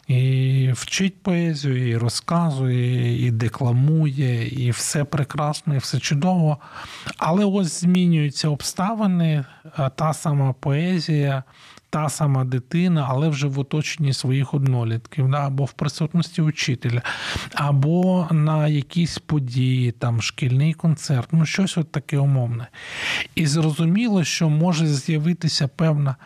І 0.08 0.70
вчить 0.72 1.22
поезію, 1.22 1.88
і 1.88 1.96
розказує, 1.96 3.26
і 3.26 3.30
декламує, 3.30 4.48
і 4.48 4.70
все 4.70 5.04
прекрасно, 5.04 5.74
і 5.74 5.78
все 5.78 5.98
чудово. 5.98 6.58
Але 7.18 7.44
ось 7.44 7.80
змінюються 7.80 8.48
обставини, 8.48 9.44
та 9.96 10.12
сама 10.12 10.52
поезія, 10.52 11.42
та 11.94 12.08
сама 12.08 12.44
дитина, 12.44 13.06
але 13.10 13.28
вже 13.28 13.46
в 13.46 13.58
оточенні 13.58 14.12
своїх 14.12 14.54
однолітків, 14.54 15.30
да, 15.30 15.46
або 15.46 15.64
в 15.64 15.72
присутності 15.72 16.42
учителя, 16.42 17.02
або 17.54 18.28
на 18.30 18.68
якісь 18.68 19.18
події, 19.18 19.92
там 19.92 20.22
шкільний 20.22 20.74
концерт, 20.74 21.28
ну 21.32 21.46
щось 21.46 21.78
от 21.78 21.92
таке 21.92 22.18
умовне. 22.18 22.66
І 23.34 23.46
зрозуміло, 23.46 24.24
що 24.24 24.48
може 24.48 24.86
з'явитися 24.86 25.68
певна. 25.68 26.16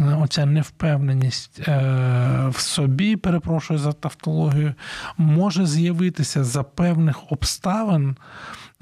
Е, 0.00 0.04
оця 0.22 0.46
невпевненість 0.46 1.60
е, 1.68 2.48
в 2.48 2.60
собі, 2.60 3.16
перепрошую 3.16 3.78
за 3.78 3.92
тавтологію, 3.92 4.74
може 5.16 5.66
з'явитися 5.66 6.44
за 6.44 6.62
певних 6.62 7.32
обставин 7.32 8.16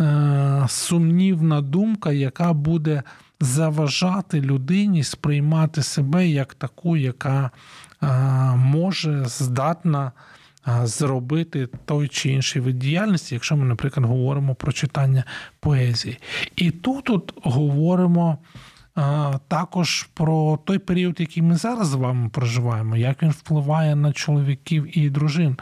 е, 0.01 0.65
сумнівна 0.69 1.61
думка, 1.61 2.13
яка 2.13 2.53
буде 2.53 3.03
заважати 3.41 4.41
людині 4.41 5.05
сприймати 5.05 5.83
себе 5.83 6.29
як 6.29 6.55
таку, 6.55 6.97
яка 6.97 7.51
може 8.57 9.25
здатна. 9.25 10.13
Зробити 10.83 11.69
той 11.85 12.09
чи 12.09 12.31
інший 12.31 12.63
вид 12.63 12.79
діяльності, 12.79 13.35
якщо 13.35 13.57
ми, 13.57 13.65
наприклад, 13.65 14.07
говоримо 14.07 14.55
про 14.55 14.73
читання 14.73 15.25
поезії. 15.61 16.19
І 16.57 16.71
тут 16.71 17.11
от 17.11 17.33
говоримо 17.43 18.39
також 19.49 20.09
про 20.15 20.59
той 20.65 20.79
період, 20.79 21.21
який 21.21 21.43
ми 21.43 21.57
зараз 21.57 21.89
з 21.89 21.95
вами 21.95 22.29
проживаємо, 22.29 22.97
як 22.97 23.23
він 23.23 23.31
впливає 23.31 23.97
на 23.97 24.13
чоловіків 24.13 24.99
і 24.99 25.11
дружин. 25.11 25.57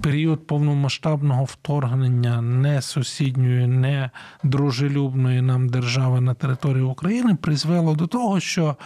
Період 0.00 0.46
повномасштабного 0.46 1.44
вторгнення 1.44 2.42
не 2.42 2.82
сусідньої, 2.82 3.66
не 3.66 4.10
дружелюбної 4.44 5.42
нам 5.42 5.68
держави 5.68 6.20
на 6.20 6.34
території 6.34 6.82
України 6.82 7.34
призвело 7.34 7.94
до 7.94 8.06
того, 8.06 8.40
що 8.40 8.76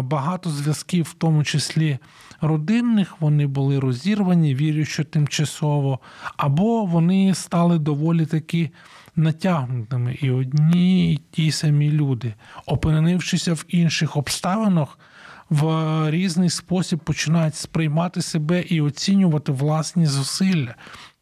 багато 0.00 0.50
зв'язків, 0.50 1.04
в 1.04 1.14
тому 1.14 1.44
числі 1.44 1.98
родинних, 2.40 3.20
вони 3.20 3.46
були 3.46 3.78
розірвані, 3.78 4.54
вірю, 4.54 4.84
що 4.84 5.04
тимчасово, 5.04 5.98
або 6.36 6.84
вони 6.84 7.34
стали 7.34 7.78
доволі 7.78 8.26
таки 8.26 8.70
натягнутими, 9.16 10.14
і 10.22 10.30
одні 10.30 11.12
і 11.12 11.20
ті 11.30 11.50
самі 11.50 11.90
люди, 11.90 12.34
опинившися 12.66 13.54
в 13.54 13.64
інших 13.68 14.16
обставинах, 14.16 14.98
в 15.50 16.10
різний 16.10 16.50
спосіб 16.50 16.98
починають 16.98 17.54
сприймати 17.54 18.22
себе 18.22 18.60
і 18.60 18.80
оцінювати 18.80 19.52
власні 19.52 20.06
зусилля. 20.06 20.74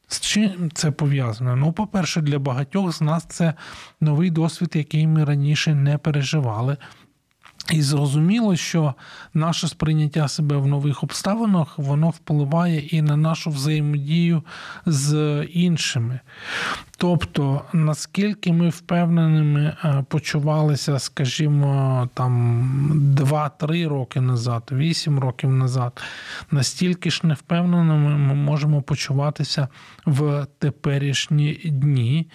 З 0.09 0.21
чим 0.21 0.71
це 0.75 0.91
пов'язано? 0.91 1.57
Ну, 1.57 1.73
по-перше, 1.73 2.21
для 2.21 2.39
багатьох 2.39 2.93
з 2.93 3.01
нас 3.01 3.27
це 3.29 3.55
новий 4.01 4.31
досвід, 4.31 4.71
який 4.75 5.07
ми 5.07 5.25
раніше 5.25 5.75
не 5.75 5.99
переживали. 5.99 6.77
І 7.71 7.83
зрозуміло, 7.83 8.57
що 8.57 8.95
наше 9.35 9.69
сприйняття 9.69 10.29
себе 10.29 10.57
в 10.57 10.67
нових 10.67 11.03
обставинах 11.03 11.79
воно 11.79 12.11
впливає 12.11 12.81
і 12.81 13.03
на 13.03 13.17
нашу 13.17 13.51
взаємодію 13.51 14.43
з 14.87 15.43
іншими. 15.53 16.21
Тобто, 16.97 17.65
наскільки 17.73 18.53
ми 18.53 18.69
впевненими 18.69 19.77
е, 19.85 20.05
почувалися, 20.09 20.99
скажімо, 20.99 22.09
там 22.15 23.15
2-3 23.19 23.89
роки 23.89 24.21
назад, 24.21 24.63
8 24.73 25.19
років 25.19 25.51
назад, 25.51 26.03
настільки 26.51 27.11
ж 27.11 27.21
невпевненими 27.25 28.19
ми 28.19 28.35
можемо 28.35 28.83
почуватися 28.83 29.69
в 30.07 30.47
теперішні 30.59 31.61
дні, 31.65 32.31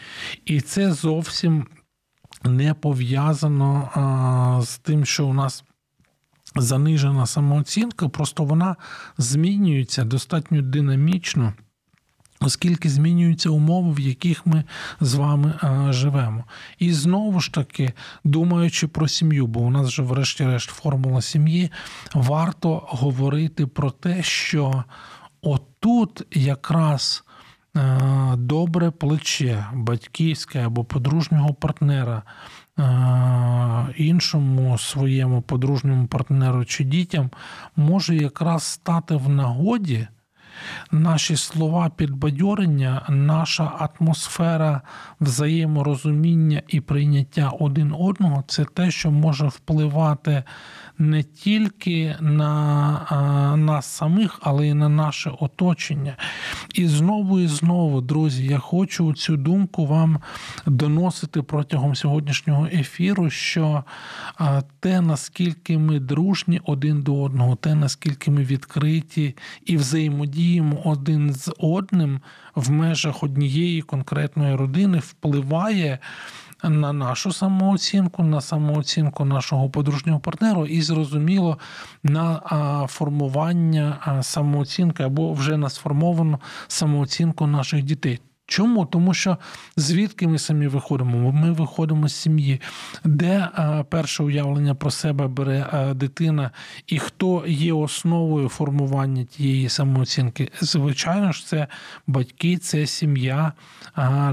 і 0.45 0.61
це 0.61 0.91
зовсім 0.91 1.65
не 2.43 2.73
пов'язано 2.73 4.61
з 4.65 4.77
тим, 4.77 5.05
що 5.05 5.27
у 5.27 5.33
нас 5.33 5.63
занижена 6.55 7.25
самооцінка, 7.25 8.09
просто 8.09 8.43
вона 8.43 8.75
змінюється 9.17 10.03
достатньо 10.03 10.61
динамічно. 10.61 11.53
Оскільки 12.39 12.89
змінюються 12.89 13.49
умови, 13.49 13.93
в 13.93 13.99
яких 13.99 14.45
ми 14.45 14.63
з 15.01 15.13
вами 15.13 15.53
живемо. 15.89 16.43
І 16.79 16.93
знову 16.93 17.39
ж 17.39 17.53
таки, 17.53 17.93
думаючи 18.23 18.87
про 18.87 19.07
сім'ю, 19.07 19.47
бо 19.47 19.59
у 19.59 19.69
нас 19.69 19.87
вже, 19.87 20.01
врешті-решт, 20.01 20.69
формула 20.69 21.21
сім'ї, 21.21 21.71
варто 22.13 22.87
говорити 22.87 23.67
про 23.67 23.91
те, 23.91 24.23
що 24.23 24.83
отут 25.41 26.21
якраз 26.31 27.23
добре 28.37 28.91
плече 28.91 29.65
батьківське 29.73 30.65
або 30.65 30.83
подружнього 30.83 31.53
партнера. 31.53 32.23
Е, 32.79 33.93
іншому 33.97 34.77
своєму 34.77 35.41
подружньому 35.41 36.07
партнеру 36.07 36.65
чи 36.65 36.83
дітям 36.83 37.29
може 37.75 38.15
якраз 38.15 38.63
стати 38.63 39.15
в 39.15 39.29
нагоді 39.29 40.07
наші 40.91 41.35
слова 41.35 41.91
підбадьорення, 41.95 43.05
наша 43.09 43.89
атмосфера 43.99 44.81
взаєморозуміння 45.19 46.61
і 46.67 46.81
прийняття 46.81 47.51
один 47.59 47.95
одного 47.99 48.43
це 48.47 48.65
те, 48.65 48.91
що 48.91 49.11
може 49.11 49.47
впливати 49.47 50.43
не 50.97 51.23
тільки 51.23 52.15
на 52.21 53.55
нас 53.57 53.85
самих, 53.85 54.39
але 54.41 54.67
й 54.67 54.73
на 54.73 54.89
наше 54.89 55.31
оточення. 55.39 56.17
І 56.73 56.87
знову 56.87 57.39
і 57.39 57.47
знову, 57.47 58.01
друзі, 58.01 58.45
я 58.45 58.59
хочу 58.59 59.13
цю 59.13 59.37
думку 59.37 59.85
вам 59.85 60.19
доносити 60.65 61.41
протягом 61.41 61.95
сьогоднішнього 61.95 62.67
ефіру, 62.73 63.29
що 63.29 63.83
те, 64.79 65.01
наскільки 65.01 65.77
ми 65.77 65.99
дружні 65.99 66.61
один 66.65 67.01
до 67.01 67.21
одного, 67.21 67.55
те, 67.55 67.75
наскільки 67.75 68.31
ми 68.31 68.43
відкриті 68.43 69.35
і 69.65 69.77
взаємодіємо 70.47 70.81
один 70.85 71.33
з 71.33 71.53
одним 71.57 72.19
в 72.55 72.71
межах 72.71 73.23
однієї 73.23 73.81
конкретної 73.81 74.55
родини, 74.55 74.99
впливає 74.99 75.99
на 76.63 76.93
нашу 76.93 77.31
самооцінку, 77.31 78.23
на 78.23 78.41
самооцінку 78.41 79.25
нашого 79.25 79.69
подружнього 79.69 80.19
партнера, 80.19 80.65
і 80.67 80.81
зрозуміло 80.81 81.57
на 82.03 82.87
формування 82.89 84.19
самооцінки 84.21 85.03
або 85.03 85.33
вже 85.33 85.57
на 85.57 85.69
сформовану 85.69 86.39
самооцінку 86.67 87.47
наших 87.47 87.83
дітей. 87.83 88.19
Чому? 88.49 88.85
Тому 88.85 89.13
що 89.13 89.37
звідки 89.77 90.27
ми 90.27 90.39
самі 90.39 90.67
виходимо? 90.67 91.31
Ми 91.31 91.51
виходимо 91.51 92.07
з 92.07 92.15
сім'ї, 92.15 92.61
де 93.03 93.49
перше 93.89 94.23
уявлення 94.23 94.75
про 94.75 94.91
себе 94.91 95.27
бере 95.27 95.91
дитина, 95.95 96.51
і 96.87 96.99
хто 96.99 97.43
є 97.47 97.73
основою 97.73 98.49
формування 98.49 99.23
тієї 99.23 99.69
самооцінки? 99.69 100.51
Звичайно 100.61 101.31
ж, 101.31 101.45
це 101.45 101.67
батьки, 102.07 102.57
це 102.57 102.87
сім'я, 102.87 103.53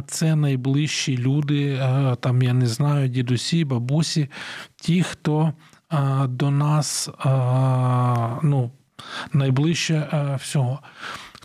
це 0.07 0.37
найближчі 0.37 1.18
люди, 1.18 1.79
там 2.20 2.42
я 2.42 2.53
не 2.53 2.66
знаю, 2.66 3.09
дідусі, 3.09 3.64
бабусі, 3.64 4.29
ті, 4.77 5.03
хто 5.03 5.53
до 6.29 6.50
нас 6.50 7.09
ну, 8.42 8.70
найближче 9.33 10.09
всього. 10.40 10.81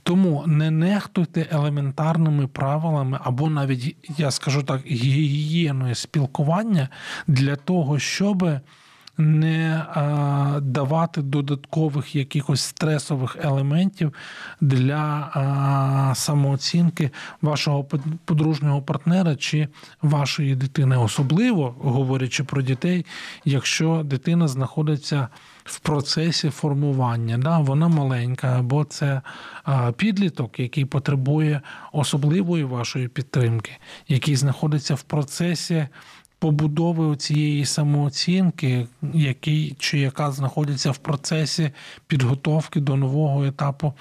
Тому 0.04 0.44
не 0.48 0.72
нехтуйте 0.72 1.48
елементарними 1.52 2.48
правилами, 2.48 3.20
або 3.24 3.50
навіть, 3.50 3.96
я 4.18 4.32
скажу 4.32 4.64
так, 4.64 4.82
гігієною 4.86 5.96
спілкування 5.96 6.90
для 7.28 7.56
того, 7.56 8.00
щоб 8.00 8.50
не 9.19 9.86
давати 10.62 11.21
додаткових 11.21 12.15
якихось 12.15 12.62
стресових 12.62 13.38
елементів 13.41 14.13
для 14.62 16.13
самооцінки 16.15 17.12
вашого 17.41 17.84
подружнього 18.25 18.82
партнера 18.82 19.36
чи 19.36 19.67
вашої 20.01 20.55
дитини, 20.55 20.97
особливо 20.97 21.75
говорячи 21.79 22.43
про 22.43 22.62
дітей, 22.62 23.05
якщо 23.45 24.01
дитина 24.05 24.47
знаходиться 24.47 25.27
в 25.63 25.79
процесі 25.79 26.49
формування. 26.49 27.38
Да? 27.38 27.60
Вона 27.60 27.88
маленька, 27.88 28.60
або 28.60 28.84
це 28.84 29.21
підліток, 29.97 30.60
який 30.60 30.86
потребує 30.86 31.62
особливої 31.91 32.63
вашої 32.63 33.08
підтримки, 33.08 33.71
який 34.08 34.36
знаходиться 34.36 34.95
в 34.95 35.01
процесі. 35.01 35.88
Побудови 36.39 37.15
цієї 37.15 37.65
самооцінки, 37.65 38.88
який 39.13 39.75
чи 39.80 39.99
яка 39.99 40.32
знаходиться 40.32 40.91
в 40.91 40.97
процесі 40.97 41.71
підготовки 42.08 42.80
до 42.80 42.95
нового 42.95 43.45
етапу 43.45 43.93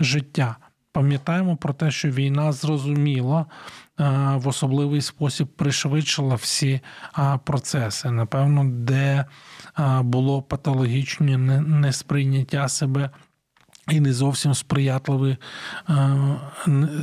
життя. 0.00 0.56
Пам'ятаємо 0.92 1.56
про 1.56 1.72
те, 1.72 1.90
що 1.90 2.10
війна 2.10 2.52
зрозуміла 2.52 3.46
в 4.34 4.48
особливий 4.48 5.00
спосіб 5.00 5.46
пришвидшила 5.46 6.34
всі 6.34 6.80
процеси. 7.44 8.10
Напевно, 8.10 8.64
де 8.64 9.24
було 10.00 10.42
патологічне 10.42 11.38
несприйняття 11.38 12.68
себе 12.68 13.10
і 13.90 14.00
не 14.00 14.12
зовсім 14.12 14.54
сприятливі, 14.54 15.36
е, 15.88 15.92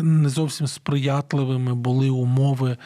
не 0.03 0.29
зовсім 0.29 0.67
сприятливими 0.67 1.75
були 1.75 2.09
умови 2.09 2.77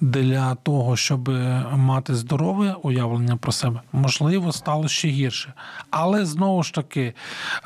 для 0.00 0.54
того, 0.54 0.96
щоб 0.96 1.28
мати 1.72 2.14
здорове 2.14 2.76
уявлення 2.82 3.36
про 3.36 3.52
себе, 3.52 3.80
можливо, 3.92 4.52
стало 4.52 4.88
ще 4.88 5.08
гірше. 5.08 5.52
Але 5.90 6.24
знову 6.24 6.62
ж 6.62 6.74
таки, 6.74 7.14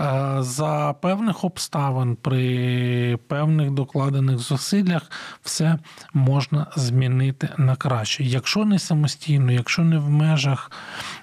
е, 0.01 0.37
за 0.39 0.95
певних 1.03 1.45
обставин, 1.45 2.17
при 2.17 3.19
певних 3.29 3.71
докладених 3.71 4.39
зусиллях, 4.39 5.11
все 5.43 5.79
можна 6.15 6.67
змінити 6.77 7.49
на 7.59 7.77
краще. 7.77 8.25
Якщо 8.25 8.65
не 8.65 8.79
самостійно, 8.79 9.53
якщо 9.53 9.83
не 9.83 9.99
в 9.99 10.11
межах 10.11 10.71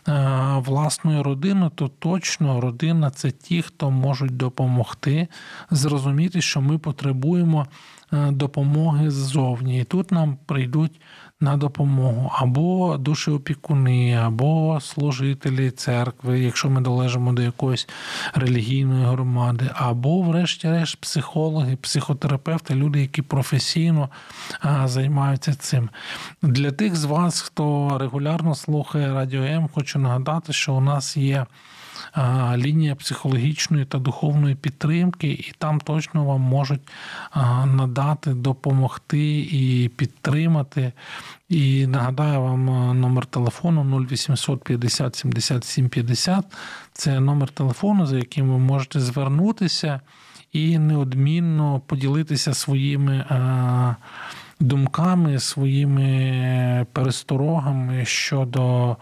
е, 0.08 0.12
власної 0.58 1.21
родини, 1.21 1.71
то 1.76 1.88
точно 1.88 2.62
родина 2.62 3.12
це 3.12 3.32
ті, 3.32 3.62
хто 3.62 3.91
можуть 3.91 4.38
допомогти 4.38 4.52
допомогти 4.62 5.28
зрозуміти, 5.71 6.41
що 6.41 6.62
ми 6.62 6.78
потребуємо 6.78 7.67
е, 8.13 8.32
допомоги 8.32 9.12
ззовні. 9.12 9.80
І 9.80 9.84
тут 9.84 10.12
нам 10.12 10.38
прийдуть 10.45 11.02
на 11.39 11.58
допомогу 11.58 12.32
або 12.36 12.97
душеопікуни, 12.97 14.13
або 14.13 14.80
служителі 14.82 15.71
церкви, 15.71 16.39
якщо 16.39 16.69
ми 16.69 16.82
долежимо 16.82 17.34
до 17.34 17.41
якоїсь 17.41 17.88
релігійної 18.34 19.06
громади, 19.06 19.69
або, 19.74 20.21
врешті-решт, 20.21 21.02
психологи, 21.02 21.76
психотерапевти, 21.76 22.76
люди, 22.76 23.02
які 23.02 23.21
професійно 23.21 24.10
е, 24.65 24.82
займаються 24.86 25.54
цим. 25.54 25.89
Для 26.41 26.71
тих 26.71 26.95
з 26.95 27.06
вас, 27.06 27.41
хто 27.41 27.97
регулярно 27.97 28.56
слухає 28.56 29.13
Радіо 29.13 29.43
М, 29.43 29.69
хочу 29.74 30.00
нагадати, 30.00 30.54
що 30.54 30.74
у 30.74 30.82
нас 30.82 31.17
є 31.17 31.45
лінія 32.57 32.95
психологічної 32.95 33.85
та 33.85 33.97
духовної 33.97 34.55
підтримки, 34.55 35.27
і 35.27 35.53
там 35.57 35.79
точно 35.79 36.25
вам 36.25 36.41
можуть 36.41 36.81
надати, 37.65 38.33
допомогти 38.33 39.39
і 39.39 39.91
підтримати. 39.95 40.91
І 41.49 41.87
нагадаю 41.87 42.41
вам 42.41 42.65
номер 42.99 43.25
телефону 43.25 44.05
0800 44.07 44.63
50 44.63 45.15
77 45.15 45.89
50. 45.89 46.45
Це 46.93 47.19
номер 47.19 47.49
телефону, 47.49 48.05
за 48.05 48.17
яким 48.17 48.49
ви 48.49 48.57
можете 48.57 48.99
звернутися 48.99 50.01
і 50.53 50.77
неодмінно 50.77 51.81
поділитися 51.85 52.53
своїми 52.53 53.25
думками, 54.62 55.39
своїми 55.39 56.86
пересторогами 56.93 58.06
щодо. 58.06 58.97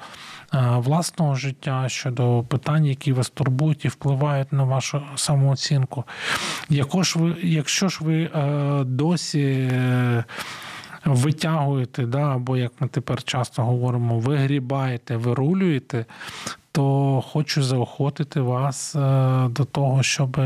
Е, 0.54 0.58
власного 0.78 1.36
життя, 1.36 1.90
щодо 1.90 2.44
питань, 2.44 2.86
які 2.86 3.14
вас 3.14 3.30
турбують 3.30 3.86
і 3.86 3.88
впливають 3.88 4.54
на 4.54 4.64
вашу 4.64 5.02
самооцінку. 5.16 6.04
Якщо 7.44 7.90
ж 7.90 8.00
ви 8.04 8.22
е, 8.24 8.84
досі 8.84 9.70
е, 9.72 10.24
витягуєте, 11.06 12.06
да, 12.06 12.36
або 12.36 12.58
як 12.58 12.72
ми 12.80 12.88
тепер 12.88 13.24
часто 13.24 13.64
говоримо, 13.64 14.20
вигрібаєте, 14.20 15.18
вирулюєте, 15.18 16.06
то 16.72 17.24
хочу 17.28 17.64
заохотити 17.64 18.42
вас 18.42 18.96
е, 18.96 19.00
до 19.50 19.66
того, 19.66 20.04
щоб 20.04 20.38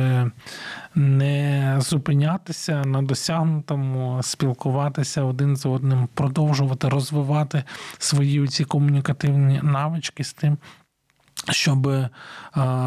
не 0.96 1.76
зупинятися 1.80 2.86
на 2.86 3.02
досягнутому, 3.02 4.20
спілкуватися 4.24 5.24
один 5.24 5.56
з 5.56 5.66
одним, 5.66 6.08
продовжувати 6.14 6.90
розвивати 6.90 7.64
свої 7.98 8.48
ці 8.48 8.66
комунікативні 8.66 9.60
навички 9.64 10.24
з 10.24 10.34
тим, 10.34 10.58
щоб 11.52 11.88
е, 11.88 12.10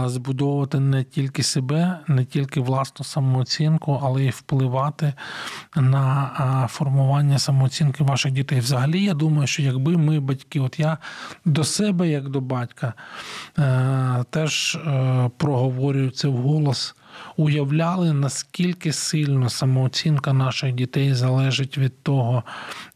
збудовувати 0.07 0.81
не 0.81 1.05
тільки 1.05 1.43
себе, 1.43 1.99
не 2.09 2.25
тільки 2.25 2.61
власну 2.61 3.05
самооцінку, 3.05 4.01
але 4.03 4.25
й 4.25 4.31
впливати 4.31 5.13
на 5.77 6.67
формування 6.71 7.39
самооцінки 7.39 8.05
ваших 8.05 8.33
дітей. 8.33 8.61
Взагалі, 8.61 9.05
я 9.05 9.15
думаю, 9.15 9.47
що 9.47 9.63
якби 9.63 9.97
ми, 9.97 10.21
батьки, 10.21 10.61
от 10.61 10.81
я 10.81 10.99
до 11.45 11.65
себе, 11.65 12.09
як 12.09 12.29
до 12.29 12.41
батька, 12.41 12.95
е, 13.59 14.25
теж 14.31 14.75
е, 14.75 15.31
проговорюю 15.37 16.11
це 16.11 16.29
вголос 16.29 16.95
уявляли, 17.37 18.13
наскільки 18.13 18.93
сильно 18.93 19.49
самооцінка 19.49 20.33
наших 20.33 20.73
дітей 20.73 21.15
залежить 21.15 21.79
від 21.79 22.03
того, 22.03 22.43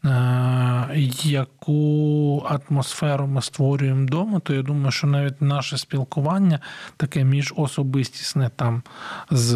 яку 1.23 2.47
атмосферу 2.49 3.27
ми 3.27 3.41
створюємо 3.41 4.05
вдома, 4.05 4.39
то 4.39 4.53
я 4.53 4.61
думаю, 4.61 4.91
що 4.91 5.07
навіть 5.07 5.41
наше 5.41 5.77
спілкування 5.77 6.59
таке 6.97 7.23
міжособистісне 7.23 8.49
там 8.55 8.83
з 9.31 9.53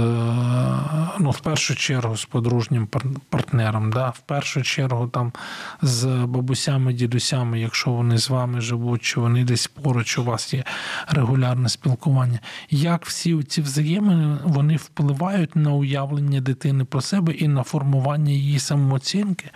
ну, 1.19 1.29
в 1.29 1.39
першу 1.39 1.75
чергу 1.75 2.17
з 2.17 2.25
подружнім 2.25 2.87
партнером, 3.29 3.91
да, 3.91 4.09
в 4.09 4.19
першу 4.19 4.61
чергу 4.61 5.07
там 5.07 5.31
з 5.81 6.05
бабусями, 6.05 6.93
дідусями, 6.93 7.59
якщо 7.59 7.91
вони 7.91 8.17
з 8.17 8.29
вами 8.29 8.61
живуть, 8.61 9.01
чи 9.01 9.19
вони 9.19 9.43
десь 9.43 9.67
поруч, 9.67 10.17
у 10.17 10.23
вас 10.23 10.53
є 10.53 10.63
регулярне 11.07 11.69
спілкування. 11.69 12.39
Як 12.69 13.05
всі 13.05 13.43
ці 13.43 13.61
взаємини 13.61 14.37
вони 14.43 14.75
впливають 14.75 15.55
на 15.55 15.71
уявлення 15.71 16.41
дитини 16.41 16.85
про 16.85 17.01
себе 17.01 17.33
і 17.33 17.47
на 17.47 17.63
формування 17.63 18.31
її 18.31 18.59
самооцінки, 18.59 19.51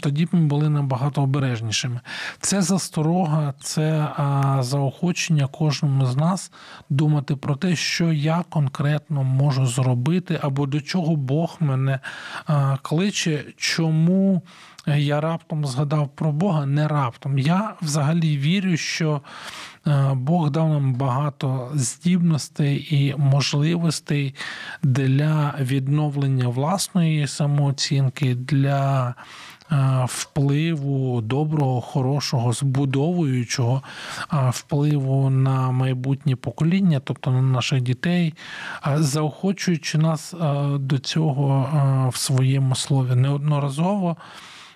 тоді 0.00 0.26
б 0.26 0.28
ми 0.32 0.40
були 0.40 0.68
набагато 0.68 1.22
обережнішими. 1.22 2.00
Це 2.40 2.62
засторога, 2.62 3.54
це 3.60 4.08
заохочення 4.60 5.46
кожному 5.46 6.06
з 6.06 6.16
нас 6.16 6.52
думати 6.90 7.36
про 7.36 7.56
те, 7.56 7.76
що 7.76 8.12
я 8.12 8.44
конкретно 8.48 9.24
можу 9.24 9.66
зробити, 9.66 10.38
або 10.42 10.66
до 10.66 10.80
чого 10.80 11.16
Бог 11.16 11.56
мене 11.60 12.00
кличе, 12.82 13.44
чому 13.56 14.42
я 14.86 15.20
раптом 15.20 15.66
згадав 15.66 16.08
про 16.08 16.32
Бога, 16.32 16.66
не 16.66 16.88
раптом. 16.88 17.38
Я 17.38 17.74
взагалі 17.82 18.38
вірю, 18.38 18.76
що 18.76 19.20
Бог 20.12 20.50
дав 20.50 20.68
нам 20.68 20.94
багато 20.94 21.70
здібностей 21.74 22.88
і 22.90 23.14
можливостей 23.18 24.34
для 24.82 25.54
відновлення 25.60 26.48
власної 26.48 27.26
самооцінки, 27.26 28.34
для 28.34 29.14
впливу 30.04 31.20
доброго, 31.20 31.80
хорошого, 31.80 32.52
збудовуючого 32.52 33.82
впливу 34.50 35.30
на 35.30 35.70
майбутнє 35.70 36.36
покоління, 36.36 37.00
тобто 37.04 37.30
на 37.30 37.42
наших 37.42 37.80
дітей, 37.80 38.34
заохочуючи 38.94 39.98
нас 39.98 40.34
е, 40.34 40.38
до 40.78 40.98
цього 40.98 42.10
в 42.12 42.16
своєму 42.16 42.74
слові 42.74 43.14
неодноразово 43.14 44.16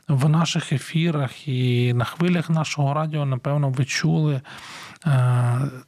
в 0.09 0.29
наших 0.29 0.73
ефірах 0.73 1.49
і 1.49 1.93
на 1.95 2.05
хвилях 2.05 2.51
нашого 2.51 2.95
радіо, 2.95 3.27
напевно, 3.27 3.69
ви 3.69 3.85
чули 3.85 4.35
е, 4.35 4.41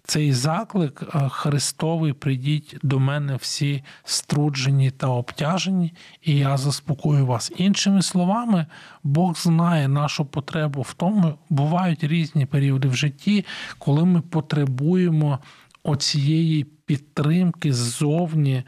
цей 0.05 0.33
заклик 0.33 1.02
е, 1.02 1.29
Христовий: 1.29 2.12
прийдіть 2.12 2.76
до 2.83 2.98
мене 2.98 3.37
всі 3.37 3.83
струджені 4.05 4.90
та 4.90 5.07
обтяжені, 5.07 5.92
і 6.22 6.37
я 6.37 6.57
заспокою 6.57 7.26
вас. 7.26 7.52
Іншими 7.57 8.02
словами, 8.02 8.66
Бог 9.02 9.37
знає 9.37 9.88
нашу 9.88 10.24
потребу 10.24 10.83
в 10.83 10.94
тому, 10.94 11.35
бувають 11.50 12.05
різні 12.05 12.46
періоди 12.46 12.88
в 12.88 12.94
житті, 12.94 13.44
коли 13.79 14.05
ми 14.05 14.20
потребуємо 14.20 15.38
оцієї 15.83 16.66
підтримки 16.87 17.72
ззовні 17.72 18.64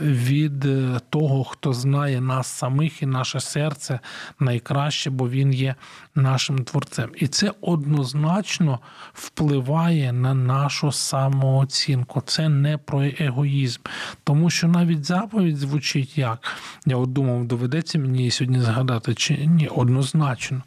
від 0.00 0.66
того, 1.10 1.44
хто 1.44 1.72
знає 1.72 2.20
нас 2.20 2.46
самих 2.46 3.02
і 3.02 3.06
наше 3.06 3.40
серце 3.40 4.00
найкраще, 4.40 5.10
бо 5.10 5.28
він 5.28 5.52
є 5.52 5.74
нашим 6.14 6.64
творцем. 6.64 7.10
І 7.16 7.26
це 7.26 7.52
однозначно 7.60 8.78
впливає 9.12 10.12
на 10.12 10.34
нашу 10.34 10.92
самооцінку. 10.92 12.20
Це 12.26 12.48
не 12.48 12.78
про 12.78 13.04
егоїзм. 13.18 13.80
Тому 14.24 14.50
що 14.50 14.68
навіть 14.68 15.04
заповідь 15.04 15.56
звучить 15.56 16.18
як. 16.18 16.56
Я 16.86 16.96
от 16.96 17.12
думав, 17.12 17.44
доведеться 17.44 17.98
мені 17.98 18.30
сьогодні 18.30 18.60
згадати, 18.60 19.14
чи 19.14 19.46
ні, 19.46 19.68
однозначно. 19.68 20.62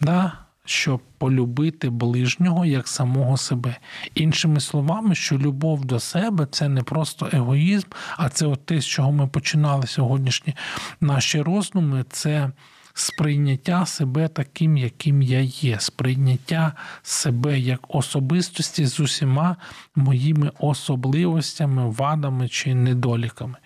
Да? 0.00 0.47
Щоб 0.68 1.00
полюбити 1.18 1.90
ближнього 1.90 2.64
як 2.64 2.88
самого 2.88 3.36
себе. 3.36 3.76
Іншими 4.14 4.60
словами, 4.60 5.14
що 5.14 5.38
любов 5.38 5.84
до 5.84 6.00
себе 6.00 6.46
це 6.50 6.68
не 6.68 6.82
просто 6.82 7.30
егоїзм, 7.32 7.88
а 8.16 8.28
це 8.28 8.46
от 8.46 8.66
те, 8.66 8.80
з 8.80 8.86
чого 8.86 9.12
ми 9.12 9.26
починали 9.26 9.86
сьогоднішні 9.86 10.54
наші 11.00 11.42
роздуми, 11.42 12.04
це 12.10 12.50
сприйняття 12.94 13.86
себе 13.86 14.28
таким, 14.28 14.76
яким 14.76 15.22
я 15.22 15.40
є, 15.40 15.80
сприйняття 15.80 16.72
себе 17.02 17.58
як 17.58 17.94
особистості 17.94 18.86
з 18.86 19.00
усіма 19.00 19.56
моїми 19.96 20.52
особливостями, 20.58 21.90
вадами 21.90 22.48
чи 22.48 22.74
недоліками. 22.74 23.56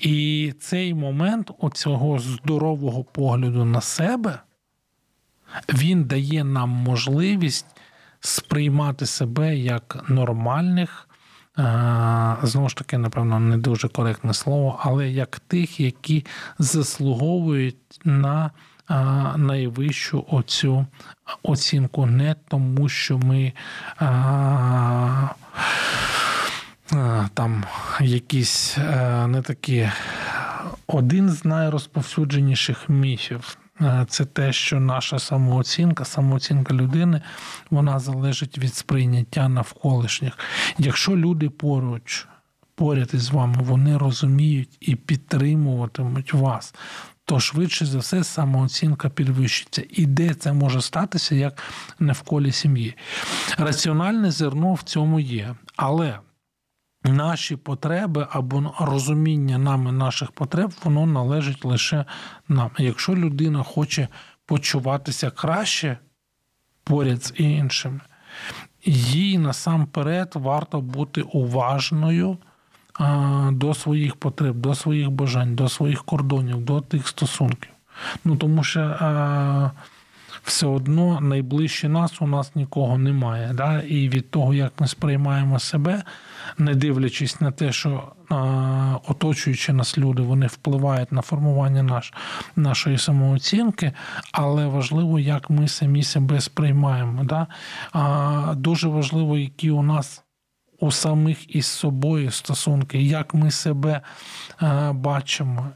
І 0.00 0.52
цей 0.60 0.94
момент 0.94 1.50
оцього 1.58 2.18
здорового 2.18 3.04
погляду 3.04 3.64
на 3.64 3.80
себе 3.80 4.38
він 5.74 6.04
дає 6.04 6.44
нам 6.44 6.68
можливість 6.70 7.66
сприймати 8.20 9.06
себе 9.06 9.56
як 9.56 10.04
нормальних. 10.08 11.08
Знову 12.42 12.68
ж 12.68 12.76
таки, 12.76 12.98
напевно, 12.98 13.40
не 13.40 13.56
дуже 13.56 13.88
коректне 13.88 14.34
слово, 14.34 14.80
але 14.82 15.08
як 15.08 15.38
тих, 15.38 15.80
які 15.80 16.26
заслуговують 16.58 18.00
на 18.04 18.50
найвищу 19.36 20.24
оцю 20.30 20.86
оцінку, 21.42 22.06
не 22.06 22.36
тому, 22.48 22.88
що 22.88 23.18
ми 23.18 23.52
там 27.34 27.64
якісь 28.00 28.76
не 29.26 29.42
такі 29.44 29.90
один 30.86 31.30
з 31.30 31.44
найрозповсюдженіших 31.44 32.88
міфів. 32.88 33.58
Е, 33.80 34.06
це 34.08 34.24
те, 34.24 34.52
що 34.52 34.80
наша 34.80 35.18
самооцінка, 35.18 36.04
самооцінка 36.04 36.74
людини, 36.74 37.20
вона 37.70 37.98
залежить 37.98 38.58
від 38.58 38.74
сприйняття 38.74 39.48
навколишніх. 39.48 40.38
Якщо 40.78 41.16
люди 41.16 41.50
поруч, 41.50 42.26
поряд 42.74 43.10
із 43.14 43.30
вами, 43.30 43.56
вони 43.60 43.98
розуміють 43.98 44.76
і 44.80 44.96
підтримуватимуть 44.96 46.34
вас. 46.34 46.74
То 47.24 47.40
швидше 47.40 47.86
за 47.86 47.98
все 47.98 48.24
самооцінка 48.24 49.08
підвищиться. 49.08 49.84
І 49.90 50.06
де 50.06 50.34
це 50.34 50.52
може 50.52 50.82
статися, 50.82 51.34
як 51.34 51.62
не 51.98 52.12
в 52.12 52.22
колі 52.22 52.52
сім'ї. 52.52 52.96
Раціональне 53.58 54.30
зерно 54.30 54.74
в 54.74 54.82
цьому 54.82 55.20
є. 55.20 55.54
Але 55.76 56.18
наші 57.04 57.56
потреби 57.56 58.26
або 58.30 58.74
розуміння 58.80 59.58
нами 59.58 59.92
наших 59.92 60.32
потреб, 60.32 60.72
воно 60.84 61.06
належить 61.06 61.64
лише 61.64 62.04
нам. 62.48 62.70
Якщо 62.78 63.14
людина 63.14 63.62
хоче 63.62 64.08
почуватися 64.46 65.30
краще 65.30 65.98
поряд 66.84 67.24
з 67.24 67.32
іншими, 67.36 68.00
їй 68.84 69.38
насамперед 69.38 70.32
варто 70.34 70.80
бути 70.80 71.22
уважною 71.22 72.38
до 73.50 73.74
своїх 73.74 74.16
потреб, 74.16 74.56
до 74.56 74.74
своїх 74.74 75.10
бажань, 75.10 75.54
до 75.54 75.68
своїх 75.68 76.04
кордонів, 76.04 76.64
до 76.64 76.80
тих 76.80 77.08
стосунків. 77.08 77.70
Ну 78.24 78.36
тому 78.36 78.64
що 78.64 78.80
все 80.44 80.66
одно 80.66 81.20
найближче 81.20 81.88
нас 81.88 82.22
у 82.22 82.26
нас 82.26 82.54
нікого 82.54 82.98
немає. 82.98 83.52
Да? 83.54 83.80
І 83.80 84.08
від 84.08 84.30
того, 84.30 84.54
як 84.54 84.72
ми 84.80 84.88
сприймаємо 84.88 85.58
себе, 85.58 86.02
не 86.58 86.74
дивлячись 86.74 87.40
на 87.40 87.50
те, 87.50 87.72
що 87.72 88.12
оточуючи 89.08 89.72
нас 89.72 89.98
люди, 89.98 90.22
вони 90.22 90.46
впливають 90.46 91.12
на 91.12 91.22
формування 91.22 91.82
наш, 91.82 92.12
нашої 92.56 92.98
самооцінки, 92.98 93.92
але 94.32 94.66
важливо, 94.66 95.18
як 95.18 95.50
ми 95.50 95.68
самі 95.68 96.02
себе 96.02 96.40
сприймаємо. 96.40 97.24
Да? 97.24 97.46
А, 97.92 98.54
Дуже 98.56 98.88
важливо, 98.88 99.38
які 99.38 99.70
у 99.70 99.82
нас. 99.82 100.20
У 100.80 100.90
самих 100.90 101.56
із 101.56 101.66
собою 101.66 102.30
стосунки, 102.30 103.02
як 103.02 103.34
ми 103.34 103.50
себе 103.50 104.00
а, 104.58 104.92
бачимо, 104.92 105.70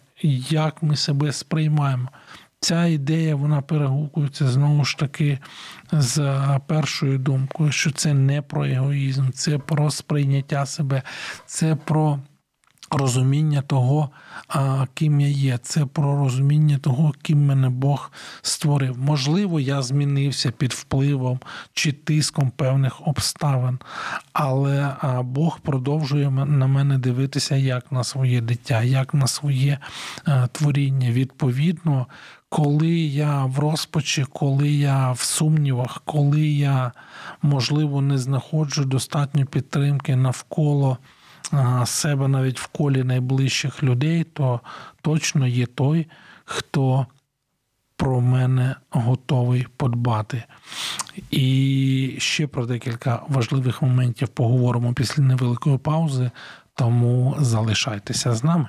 як 0.51 0.83
ми 0.83 0.97
себе 0.97 1.33
сприймаємо. 1.33 2.09
Ця 2.61 2.87
ідея 2.87 3.37
вона 3.37 3.61
перегукується 3.61 4.49
знову 4.49 4.85
ж 4.85 4.99
таки 4.99 5.39
з 5.93 6.41
першою 6.67 7.19
думкою, 7.19 7.73
що 7.73 7.91
це 7.91 8.15
не 8.15 8.43
про 8.43 8.67
егоїзм, 8.67 9.31
це 9.31 9.59
про 9.59 9.91
сприйняття 9.91 10.67
себе, 10.67 11.03
це 11.47 11.77
про 11.77 12.19
розуміння 12.91 13.63
того, 13.63 14.11
ким 14.95 15.21
я 15.21 15.29
є, 15.29 15.59
це 15.63 15.87
про 15.87 16.17
розуміння 16.17 16.79
того, 16.79 17.13
ким 17.23 17.47
мене 17.47 17.69
Бог 17.69 18.13
створив. 18.43 18.99
Можливо, 18.99 19.61
я 19.61 19.83
змінився 19.83 20.51
під 20.51 20.73
впливом 20.73 21.41
чи 21.73 21.93
тиском 21.93 22.51
певних 22.51 23.09
обставин, 23.09 23.79
але 24.33 24.95
Бог 25.23 25.61
продовжує 25.61 26.31
на 26.31 26.67
мене 26.67 26.99
дивитися 26.99 27.57
як 27.57 27.93
на 27.93 28.05
своє 28.05 28.41
дитя, 28.41 28.83
як 28.83 29.15
на 29.15 29.27
своє 29.27 29.79
творіння. 30.53 31.11
Відповідно, 31.11 32.07
коли 32.49 32.91
я 32.99 33.45
в 33.45 33.59
розпачі, 33.59 34.27
коли 34.33 34.71
я 34.71 35.13
в 35.13 35.21
сумнівах, 35.21 36.03
коли 36.05 36.49
я, 36.49 36.93
можливо, 37.43 38.03
не 38.03 38.19
знаходжу 38.19 38.85
достатньо 38.85 39.47
підтримки 39.47 40.17
навколо 40.17 40.99
себе 41.85 42.29
навіть 42.29 42.61
в 42.61 42.67
колі 42.67 43.05
найближчих 43.05 43.83
людей, 43.83 44.25
то 44.25 44.61
точно 45.03 45.47
є 45.47 45.67
той, 45.67 46.07
хто 46.45 47.07
про 47.97 48.21
мене 48.21 48.77
готовий 48.91 49.67
подбати. 49.77 50.45
І 51.31 52.15
ще 52.19 52.47
про 52.47 52.67
декілька 52.67 53.23
важливих 53.29 53.83
моментів 53.83 54.29
поговоримо 54.29 54.95
після 54.95 55.23
невеликої 55.23 55.79
паузи, 55.79 56.31
тому 56.75 57.37
залишайтеся 57.39 58.35
з 58.35 58.45
нами. 58.45 58.69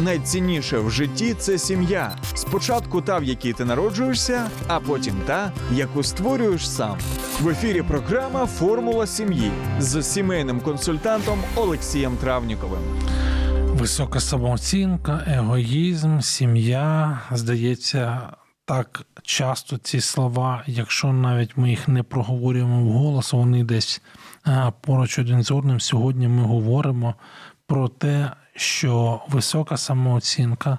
Найцінніше 0.00 0.78
в 0.78 0.90
житті 0.90 1.34
це 1.34 1.58
сім'я. 1.58 2.16
Спочатку 2.34 3.00
та, 3.00 3.18
в 3.18 3.24
якій 3.24 3.52
ти 3.52 3.64
народжуєшся, 3.64 4.50
а 4.68 4.80
потім 4.80 5.14
та, 5.26 5.52
яку 5.72 6.02
створюєш 6.02 6.70
сам. 6.70 6.98
В 7.40 7.48
ефірі 7.48 7.82
програма 7.82 8.46
Формула 8.46 9.06
сім'ї 9.06 9.50
з 9.78 10.02
сімейним 10.02 10.60
консультантом 10.60 11.38
Олексієм 11.56 12.16
Травніковим. 12.16 12.80
Висока 13.66 14.20
самооцінка, 14.20 15.24
егоїзм, 15.26 16.20
сім'я. 16.20 17.20
Здається, 17.32 18.20
так 18.64 19.02
часто 19.22 19.78
ці 19.78 20.00
слова, 20.00 20.62
якщо 20.66 21.12
навіть 21.12 21.56
ми 21.56 21.70
їх 21.70 21.88
не 21.88 22.02
проговорюємо 22.02 22.84
вголос, 22.84 23.32
вони 23.32 23.64
десь 23.64 24.02
поруч 24.80 25.18
один 25.18 25.42
з 25.42 25.50
одним. 25.50 25.80
Сьогодні 25.80 26.28
ми 26.28 26.42
говоримо 26.42 27.14
про 27.66 27.88
те, 27.88 28.30
що 28.56 29.22
висока 29.28 29.76
самооцінка 29.76 30.78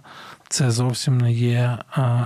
це 0.49 0.71
зовсім 0.71 1.17
не 1.17 1.33
є 1.33 1.77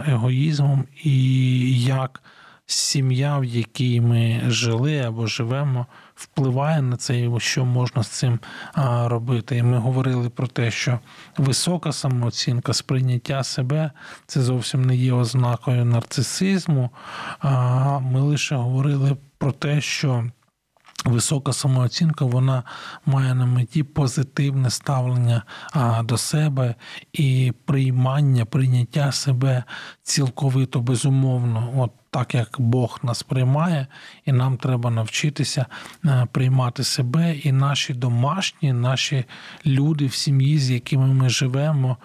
егоїзмом, 0.07 0.85
і 1.03 1.83
як 1.83 2.21
сім'я, 2.65 3.37
в 3.37 3.45
якій 3.45 4.01
ми 4.01 4.41
жили 4.47 4.99
або 4.99 5.27
живемо, 5.27 5.85
впливає 6.15 6.81
на 6.81 6.97
це, 6.97 7.19
і 7.19 7.39
що 7.39 7.65
можна 7.65 8.03
з 8.03 8.07
цим 8.07 8.39
робити. 9.05 9.57
І 9.57 9.63
ми 9.63 9.77
говорили 9.77 10.29
про 10.29 10.47
те, 10.47 10.71
що 10.71 10.99
висока 11.37 11.91
самооцінка, 11.91 12.73
сприйняття 12.73 13.43
себе 13.43 13.91
це 14.25 14.41
зовсім 14.41 14.85
не 14.85 14.95
є 14.95 15.13
ознакою 15.13 15.85
нарцисизму. 15.85 16.89
Ми 18.01 18.21
лише 18.21 18.55
говорили 18.55 19.17
про 19.37 19.51
те, 19.51 19.81
що. 19.81 20.25
Висока 21.05 21.53
самооцінка 21.53 22.25
вона 22.25 22.63
має 23.05 23.35
на 23.35 23.45
меті 23.45 23.83
позитивне 23.83 24.69
ставлення 24.69 25.43
а, 25.73 26.03
до 26.03 26.17
себе 26.17 26.75
і 27.13 27.53
приймання, 27.65 28.45
прийняття 28.45 29.11
себе 29.11 29.63
цілковито 30.03 30.81
безумовно. 30.81 31.73
От 31.77 31.91
так 32.11 32.35
як 32.35 32.55
Бог 32.59 32.99
нас 33.03 33.23
приймає, 33.23 33.87
і 34.25 34.31
нам 34.31 34.57
треба 34.57 34.89
навчитися 34.89 35.65
приймати 36.31 36.83
себе 36.83 37.35
і 37.35 37.51
наші 37.51 37.93
домашні, 37.93 38.73
наші 38.73 39.25
люди 39.65 40.05
в 40.05 40.13
сім'ї, 40.13 40.59
з 40.59 40.71
якими 40.71 41.07
ми 41.07 41.29
живемо, 41.29 41.97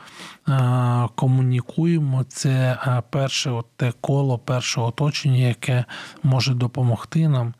комунікуємо. 1.14 2.24
Це 2.24 2.78
перше 3.10 3.50
от 3.50 3.66
те 3.76 3.92
коло, 4.00 4.38
перше 4.38 4.80
оточення, 4.80 5.38
яке 5.38 5.84
може 6.22 6.54
допомогти 6.54 7.28
нам, 7.28 7.54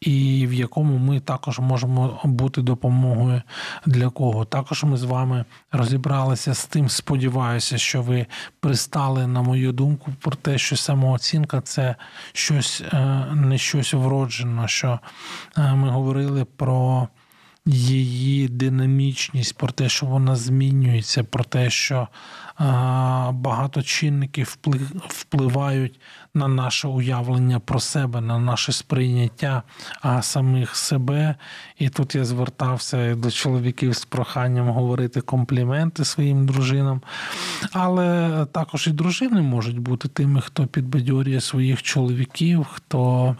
і 0.00 0.46
в 0.46 0.52
якому 0.52 0.98
ми 0.98 1.20
також 1.20 1.58
можемо 1.58 2.20
бути 2.24 2.62
допомогою 2.62 3.42
для 3.86 4.10
кого. 4.10 4.44
Також 4.44 4.84
ми 4.84 4.96
з 4.96 5.02
вами 5.02 5.44
розібралися 5.72 6.54
з 6.54 6.66
тим. 6.66 6.88
Сподіваюся, 6.88 7.78
що 7.78 8.02
ви 8.02 8.26
пристали 8.60 9.26
на 9.26 9.42
мою 9.42 9.72
думку 9.72 10.12
про 10.20 10.32
те, 10.32 10.58
що 10.58 10.76
самооцінка 10.76 11.60
це 11.60 11.96
щось 12.32 12.82
не 13.32 13.58
щось 13.58 13.94
вроджено. 13.94 14.68
Що 14.68 15.00
ми 15.56 15.90
говорили 15.90 16.44
про. 16.44 17.08
Її 17.72 18.48
динамічність, 18.48 19.56
про 19.56 19.68
те, 19.68 19.88
що 19.88 20.06
вона 20.06 20.36
змінюється, 20.36 21.24
про 21.24 21.44
те, 21.44 21.70
що 21.70 22.08
багато 23.32 23.82
чинників 23.82 24.56
впливають 25.08 26.00
на 26.34 26.48
наше 26.48 26.88
уявлення 26.88 27.60
про 27.60 27.80
себе, 27.80 28.20
на 28.20 28.38
наше 28.38 28.72
сприйняття 28.72 29.62
самих 30.20 30.76
себе. 30.76 31.34
І 31.78 31.88
тут 31.88 32.14
я 32.14 32.24
звертався 32.24 33.14
до 33.14 33.30
чоловіків 33.30 33.96
з 33.96 34.04
проханням 34.04 34.68
говорити 34.68 35.20
компліменти 35.20 36.04
своїм 36.04 36.46
дружинам. 36.46 37.02
Але 37.72 38.46
також 38.52 38.86
і 38.86 38.90
дружини 38.90 39.40
можуть 39.40 39.78
бути 39.78 40.08
тими, 40.08 40.40
хто 40.40 40.66
підбадьорює 40.66 41.40
своїх 41.40 41.82
чоловіків, 41.82 42.66
хто. 42.70 43.36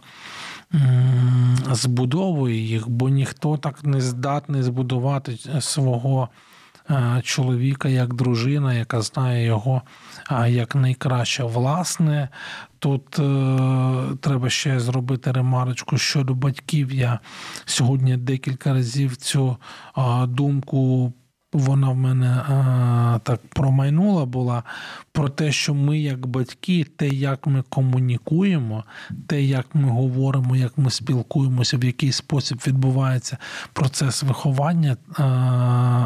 Збудовує 1.70 2.56
їх, 2.56 2.88
бо 2.88 3.08
ніхто 3.08 3.56
так 3.56 3.84
не 3.84 4.00
здатний 4.00 4.62
збудувати 4.62 5.38
свого 5.60 6.28
чоловіка 7.22 7.88
як 7.88 8.14
дружина, 8.14 8.74
яка 8.74 9.02
знає 9.02 9.46
його 9.46 9.82
як 10.48 10.74
найкраще. 10.74 11.44
Власне, 11.44 12.28
тут 12.78 13.18
е, 13.18 14.16
треба 14.20 14.50
ще 14.50 14.80
зробити 14.80 15.32
ремарочку 15.32 15.98
щодо 15.98 16.34
батьків. 16.34 16.92
Я 16.92 17.18
сьогодні 17.64 18.16
декілька 18.16 18.72
разів 18.72 19.16
цю 19.16 19.56
е, 19.98 20.26
думку 20.26 21.12
вона 21.52 21.88
в 21.90 21.96
мене 21.96 22.26
а, 22.26 23.18
так 23.22 23.40
промайнула 23.48 24.26
була 24.26 24.62
про 25.12 25.28
те, 25.28 25.52
що 25.52 25.74
ми, 25.74 25.98
як 25.98 26.26
батьки, 26.26 26.86
те, 26.96 27.08
як 27.08 27.46
ми 27.46 27.62
комунікуємо, 27.68 28.84
те, 29.26 29.42
як 29.42 29.74
ми 29.74 29.88
говоримо, 29.88 30.56
як 30.56 30.78
ми 30.78 30.90
спілкуємося, 30.90 31.76
в 31.76 31.84
який 31.84 32.12
спосіб 32.12 32.60
відбувається 32.66 33.38
процес 33.72 34.22
виховання 34.22 34.96
а, 35.16 35.24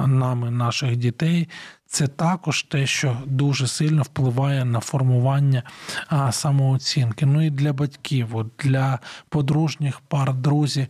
нами, 0.06 0.50
наших 0.50 0.96
дітей, 0.96 1.48
це 1.94 2.06
також 2.06 2.62
те, 2.62 2.86
що 2.86 3.16
дуже 3.26 3.66
сильно 3.66 4.02
впливає 4.02 4.64
на 4.64 4.80
формування 4.80 5.62
а, 6.08 6.32
самооцінки. 6.32 7.26
Ну 7.26 7.46
і 7.46 7.50
для 7.50 7.72
батьків, 7.72 8.36
от, 8.36 8.46
для 8.58 8.98
подружніх 9.28 10.00
пар, 10.00 10.34
друзі, 10.34 10.86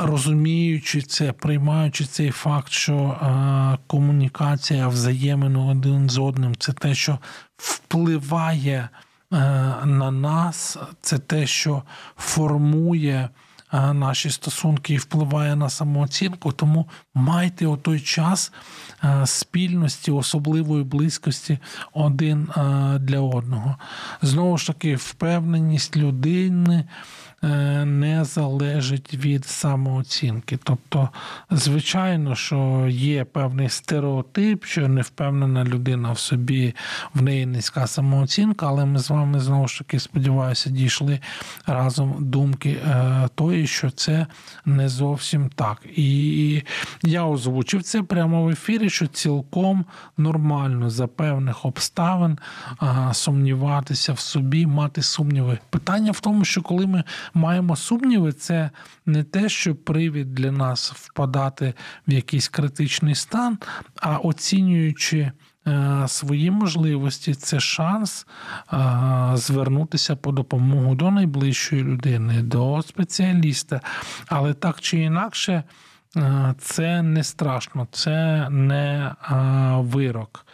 розуміючи 0.00 1.02
це, 1.02 1.32
приймаючи 1.32 2.04
цей 2.04 2.30
факт, 2.30 2.72
що 2.72 2.96
а, 2.96 3.78
комунікація 3.86 4.88
взаємину 4.88 5.70
один 5.70 6.10
з 6.10 6.18
одним 6.18 6.56
це 6.56 6.72
те, 6.72 6.94
що 6.94 7.18
впливає 7.56 8.88
а, 9.30 9.36
на 9.86 10.10
нас, 10.10 10.78
це 11.00 11.18
те, 11.18 11.46
що 11.46 11.82
формує 12.16 13.28
наші 13.72 14.30
стосунки 14.30 14.94
і 14.94 14.96
впливає 14.96 15.56
на 15.56 15.70
самооцінку, 15.70 16.52
тому 16.52 16.88
майте 17.14 17.66
у 17.66 17.76
той 17.76 18.00
час 18.00 18.52
спільності, 19.24 20.10
особливої 20.10 20.84
близькості 20.84 21.58
один 21.92 22.48
для 23.00 23.20
одного. 23.20 23.76
Знову 24.22 24.58
ж 24.58 24.66
таки, 24.66 24.96
впевненість 24.96 25.96
людини. 25.96 26.84
Е, 27.44 27.84
не 27.84 28.24
залежить 28.24 29.14
від 29.14 29.44
самооцінки. 29.44 30.58
Тобто, 30.62 31.08
звичайно, 31.50 32.34
що 32.34 32.86
є 32.90 33.24
певний 33.24 33.68
стереотип, 33.68 34.64
що 34.64 34.88
невпевнена 34.88 35.64
людина 35.64 36.12
в 36.12 36.18
собі, 36.18 36.74
в 37.14 37.22
неї 37.22 37.46
низька 37.46 37.86
самооцінка, 37.86 38.66
але 38.66 38.84
ми 38.84 38.98
з 38.98 39.10
вами 39.10 39.40
знову 39.40 39.68
ж 39.68 39.78
таки 39.78 40.00
сподіваюся, 40.00 40.70
дійшли 40.70 41.20
разом 41.66 42.14
думки 42.18 42.70
е, 42.70 43.28
тої, 43.34 43.66
що 43.66 43.90
це 43.90 44.26
не 44.64 44.88
зовсім 44.88 45.50
так. 45.54 45.78
І 45.96 46.62
я 47.02 47.24
озвучив 47.24 47.82
це 47.82 48.02
прямо 48.02 48.44
в 48.44 48.48
ефірі, 48.48 48.90
що 48.90 49.06
цілком 49.06 49.84
нормально 50.16 50.90
за 50.90 51.06
певних 51.06 51.64
обставин 51.64 52.38
сумніватися 53.12 54.12
в 54.12 54.18
собі, 54.18 54.66
мати 54.66 55.02
сумніви. 55.02 55.58
Питання 55.70 56.12
в 56.12 56.20
тому, 56.20 56.44
що 56.44 56.62
коли 56.62 56.86
ми 56.86 57.04
маємо 57.34 57.76
сумніви, 57.76 58.32
це 58.32 58.70
не 59.06 59.24
те, 59.24 59.48
що 59.48 59.74
привід 59.74 60.34
для 60.34 60.52
нас 60.52 60.92
впадати 60.92 61.74
в 62.08 62.12
якийсь 62.12 62.48
критичний 62.48 63.14
стан, 63.14 63.58
а 64.00 64.16
оцінюючи. 64.16 65.32
Е, 65.68 66.08
свої 66.08 66.50
можливості 66.50 67.34
це 67.34 67.60
шанс 67.60 68.26
е, 68.72 68.76
звернутися 69.34 70.16
по 70.16 70.32
допомогу 70.32 70.94
до 70.94 71.10
найближчої 71.10 71.82
людини, 71.82 72.42
до 72.42 72.82
спеціаліста. 72.82 73.80
Але 74.26 74.54
так 74.54 74.80
чи 74.80 74.98
інакше, 74.98 75.64
це 76.58 77.02
не 77.02 77.24
страшно, 77.24 77.86
це 77.90 78.48
не 78.50 79.14
вирок. 79.78 80.46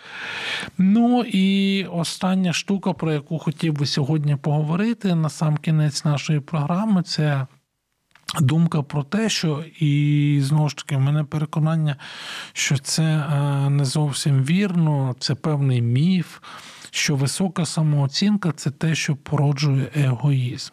Ну 0.79 1.23
і 1.23 1.85
остання 1.85 2.53
штука, 2.53 2.93
про 2.93 3.13
яку 3.13 3.39
хотів 3.39 3.75
би 3.75 3.87
сьогодні 3.87 4.37
поговорити 4.37 5.15
на 5.15 5.29
сам 5.29 5.57
кінець 5.57 6.05
нашої 6.05 6.41
програми, 6.41 7.03
це. 7.03 7.47
Думка 8.41 8.83
про 8.83 9.03
те, 9.03 9.29
що 9.29 9.65
і 9.79 10.41
знову 10.43 10.69
ж 10.69 10.77
таки 10.77 10.97
в 10.97 11.01
мене 11.01 11.25
переконання, 11.25 11.97
що 12.53 12.79
це 12.79 13.03
е, 13.03 13.71
не 13.71 13.85
зовсім 13.85 14.45
вірно, 14.45 15.15
це 15.19 15.35
певний 15.35 15.83
міф, 15.83 16.39
що 16.91 17.17
висока 17.17 17.67
самооцінка 17.67 18.53
це 18.53 18.71
те, 18.71 18.95
що 18.95 19.17
породжує 19.17 19.91
егоїзм. 19.97 20.73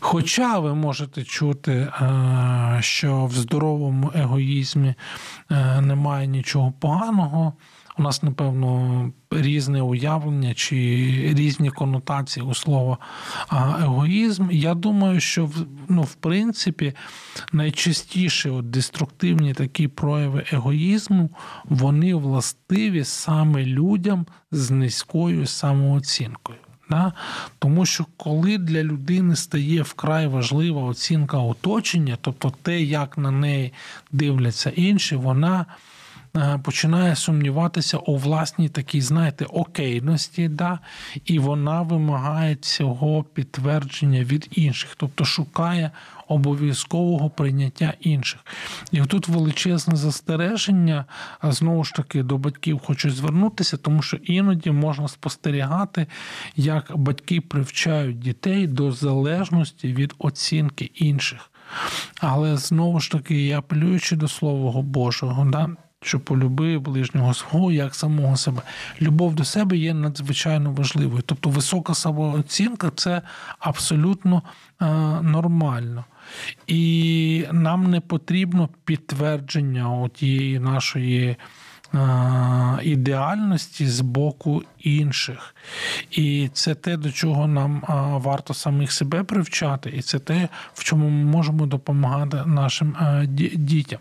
Хоча 0.00 0.58
ви 0.58 0.74
можете 0.74 1.24
чути, 1.24 1.72
е, 1.72 2.78
що 2.80 3.26
в 3.26 3.32
здоровому 3.32 4.12
егоїзмі 4.14 4.94
е, 5.50 5.80
немає 5.80 6.26
нічого 6.26 6.72
поганого. 6.72 7.52
У 7.98 8.02
нас, 8.02 8.22
напевно, 8.22 9.10
різне 9.30 9.82
уявлення 9.82 10.54
чи 10.54 10.76
різні 11.36 11.70
конотації 11.70 12.46
у 12.46 12.54
слова 12.54 12.98
егоїзм. 13.80 14.48
Я 14.50 14.74
думаю, 14.74 15.20
що 15.20 15.50
ну, 15.88 16.02
в 16.02 16.14
принципі 16.14 16.92
найчастіше 17.52 18.50
от 18.50 18.70
деструктивні 18.70 19.54
такі 19.54 19.88
прояви 19.88 20.44
егоїзму 20.52 21.30
вони 21.64 22.14
властиві 22.14 23.04
саме 23.04 23.64
людям 23.64 24.26
з 24.50 24.70
низькою 24.70 25.46
самооцінкою. 25.46 26.58
Да? 26.90 27.12
Тому 27.58 27.86
що 27.86 28.06
коли 28.16 28.58
для 28.58 28.82
людини 28.82 29.36
стає 29.36 29.82
вкрай 29.82 30.26
важлива 30.26 30.82
оцінка 30.82 31.38
оточення, 31.38 32.18
тобто 32.20 32.52
те, 32.62 32.82
як 32.82 33.18
на 33.18 33.30
неї 33.30 33.72
дивляться 34.12 34.70
інші, 34.70 35.16
вона 35.16 35.66
починає 36.62 37.16
сумніватися 37.16 37.98
у 37.98 38.16
власній 38.16 38.68
такій, 38.68 39.00
знаєте, 39.00 39.44
окейності, 39.44 40.48
да? 40.48 40.78
і 41.24 41.38
вона 41.38 41.82
вимагає 41.82 42.54
цього 42.54 43.24
підтвердження 43.24 44.24
від 44.24 44.48
інших, 44.50 44.94
тобто 44.96 45.24
шукає 45.24 45.90
обов'язкового 46.28 47.30
прийняття 47.30 47.94
інших. 48.00 48.40
І 48.92 49.00
тут 49.00 49.28
величезне 49.28 49.96
застереження, 49.96 51.04
знову 51.42 51.84
ж 51.84 51.94
таки, 51.94 52.22
до 52.22 52.38
батьків 52.38 52.80
хочу 52.84 53.10
звернутися, 53.10 53.76
тому 53.76 54.02
що 54.02 54.16
іноді 54.16 54.70
можна 54.70 55.08
спостерігати, 55.08 56.06
як 56.56 56.96
батьки 56.96 57.40
привчають 57.40 58.18
дітей 58.18 58.66
до 58.66 58.92
залежності 58.92 59.92
від 59.92 60.14
оцінки 60.18 60.90
інших. 60.94 61.50
Але 62.20 62.56
знову 62.56 63.00
ж 63.00 63.10
таки, 63.10 63.46
я 63.46 63.58
апелюючи 63.58 64.16
до 64.16 64.28
Слова 64.28 64.82
Божого, 64.82 65.44
да, 65.44 65.70
що 66.02 66.20
полюби 66.20 66.78
ближнього 66.78 67.34
свого 67.34 67.72
як 67.72 67.94
самого 67.94 68.36
себе. 68.36 68.62
Любов 69.02 69.34
до 69.34 69.44
себе 69.44 69.76
є 69.76 69.94
надзвичайно 69.94 70.72
важливою. 70.72 71.22
Тобто 71.26 71.50
висока 71.50 71.94
самооцінка 71.94 72.90
це 72.94 73.22
абсолютно 73.58 74.42
е, 74.80 74.86
нормально. 75.22 76.04
І 76.66 77.44
нам 77.52 77.90
не 77.90 78.00
потрібно 78.00 78.68
підтвердження 78.84 80.08
тієї 80.08 80.58
нашої 80.58 81.36
ідеальності 82.82 83.86
з 83.86 84.00
боку 84.00 84.62
інших. 84.78 85.54
І 86.10 86.50
це 86.52 86.74
те, 86.74 86.96
до 86.96 87.12
чого 87.12 87.46
нам 87.46 87.82
варто 88.24 88.54
самих 88.54 88.92
себе 88.92 89.22
привчати, 89.22 89.90
і 89.90 90.02
це 90.02 90.18
те, 90.18 90.48
в 90.74 90.84
чому 90.84 91.08
ми 91.08 91.24
можемо 91.24 91.66
допомагати 91.66 92.42
нашим 92.46 92.96
дітям. 93.54 94.00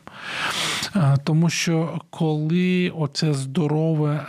Тому 1.23 1.49
що 1.49 2.01
коли 2.09 2.89
оце 2.95 3.33
здорове 3.33 4.25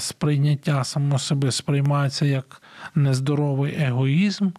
сприйняття 0.00 0.84
само 0.84 1.18
себе 1.18 1.52
сприймається 1.52 2.26
як 2.26 2.62
нездоровий 2.94 3.74
егоїзм. 3.82 4.50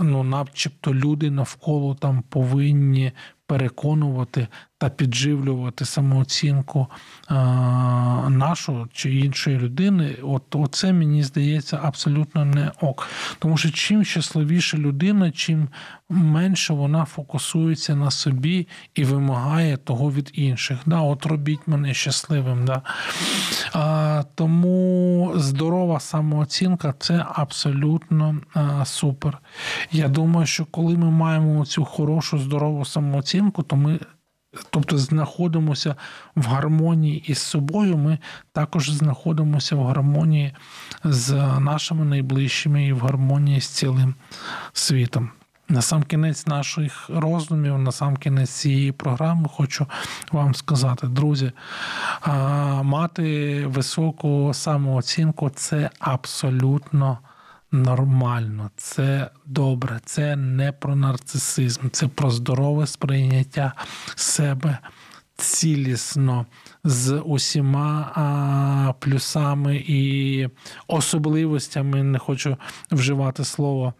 Ну, 0.00 0.22
начебто 0.22 0.94
люди 0.94 1.30
навколо 1.30 1.94
там 1.94 2.22
повинні 2.28 3.12
переконувати 3.46 4.48
та 4.80 4.88
підживлювати 4.88 5.84
самооцінку 5.84 6.86
нашу 8.28 8.88
чи 8.92 9.14
іншої 9.14 9.58
людини, 9.58 10.16
от 10.22 10.68
це 10.70 10.92
мені 10.92 11.22
здається 11.22 11.80
абсолютно 11.82 12.44
не 12.44 12.72
ок. 12.80 13.08
Тому 13.38 13.56
що 13.56 13.70
чим 13.70 14.04
щасливіша 14.04 14.76
людина, 14.76 15.30
чим 15.30 15.68
менше 16.08 16.72
вона 16.72 17.04
фокусується 17.04 17.94
на 17.94 18.10
собі 18.10 18.68
і 18.94 19.04
вимагає 19.04 19.76
того 19.76 20.12
від 20.12 20.30
інших. 20.34 20.78
Да, 20.86 21.00
От 21.00 21.26
робіть 21.26 21.60
мене 21.66 21.94
щасливим. 21.94 22.64
Да. 22.64 22.82
А, 23.72 24.22
Тому 24.34 25.32
здорова 25.34 26.00
самооцінка 26.00 26.94
це 26.98 27.26
абсолютно 27.34 28.40
а, 28.54 28.84
супер. 28.84 29.38
Я 29.92 30.08
думаю, 30.08 30.46
що 30.46 30.64
коли 30.64 30.96
ми 30.96 31.10
маємо 31.10 31.66
цю 31.66 31.84
хорошу 31.84 32.38
здорову 32.38 32.84
самооцінку, 32.84 33.62
то 33.62 33.76
ми. 33.76 33.98
Тобто 34.70 34.98
знаходимося 34.98 35.96
в 36.36 36.46
гармонії 36.46 37.24
із 37.26 37.38
собою, 37.38 37.96
ми 37.96 38.18
також 38.52 38.90
знаходимося 38.90 39.76
в 39.76 39.86
гармонії 39.86 40.54
з 41.04 41.32
нашими 41.58 42.04
найближчими 42.04 42.86
і 42.86 42.92
в 42.92 43.00
гармонії 43.00 43.60
з 43.60 43.68
цілим 43.68 44.14
світом. 44.72 45.30
На 45.68 45.82
сам 45.82 46.02
кінець 46.02 46.46
наших 46.46 47.10
роздумів, 47.10 47.78
на 47.78 47.92
сам 47.92 48.16
кінець 48.16 48.50
цієї 48.50 48.92
програми, 48.92 49.48
хочу 49.52 49.86
вам 50.32 50.54
сказати, 50.54 51.06
друзі, 51.06 51.52
мати 52.82 53.66
високу 53.66 54.50
самооцінку 54.54 55.50
це 55.50 55.90
абсолютно 55.98 57.18
нормально, 57.72 58.70
це 58.76 59.30
добре, 59.46 60.00
це 60.04 60.36
не 60.36 60.72
про 60.72 60.96
нарцисизм, 60.96 61.88
це 61.90 62.08
про 62.08 62.30
здорове 62.30 62.86
сприйняття 62.86 63.72
себе 64.16 64.78
цілісно 65.36 66.46
з 66.84 67.18
усіма 67.18 68.12
а, 68.14 68.92
плюсами 68.98 69.84
і 69.86 70.48
особливостями. 70.86 72.02
Не 72.02 72.18
хочу 72.18 72.56
вживати 72.90 73.44
слово 73.44 73.94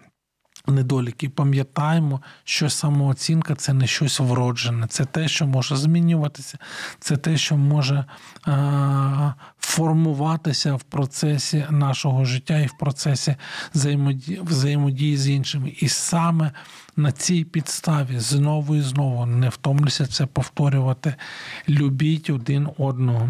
недоліки. 0.66 1.28
Пам'ятаємо, 1.28 2.20
що 2.44 2.70
самооцінка 2.70 3.54
це 3.54 3.72
не 3.72 3.86
щось 3.86 4.20
вроджене, 4.20 4.86
це 4.86 5.04
те, 5.04 5.28
що 5.28 5.46
може 5.46 5.76
змінюватися, 5.76 6.58
це 7.00 7.16
те, 7.16 7.36
що 7.36 7.56
може 7.56 8.04
е- 8.48 9.34
формуватися 9.70 10.74
в 10.74 10.82
процесі 10.82 11.66
нашого 11.70 12.24
життя 12.24 12.58
і 12.58 12.66
в 12.66 12.78
процесі 12.78 13.36
взаємодії, 14.42 15.16
з 15.16 15.28
іншими. 15.28 15.72
І 15.80 15.88
саме 15.88 16.52
на 17.00 17.12
цій 17.12 17.44
підставі 17.44 18.18
знову 18.18 18.76
і 18.76 18.80
знову 18.80 19.26
не 19.26 19.48
втомлюся 19.48 20.06
це 20.06 20.26
повторювати. 20.26 21.14
Любіть 21.68 22.30
один 22.30 22.68
одного, 22.78 23.28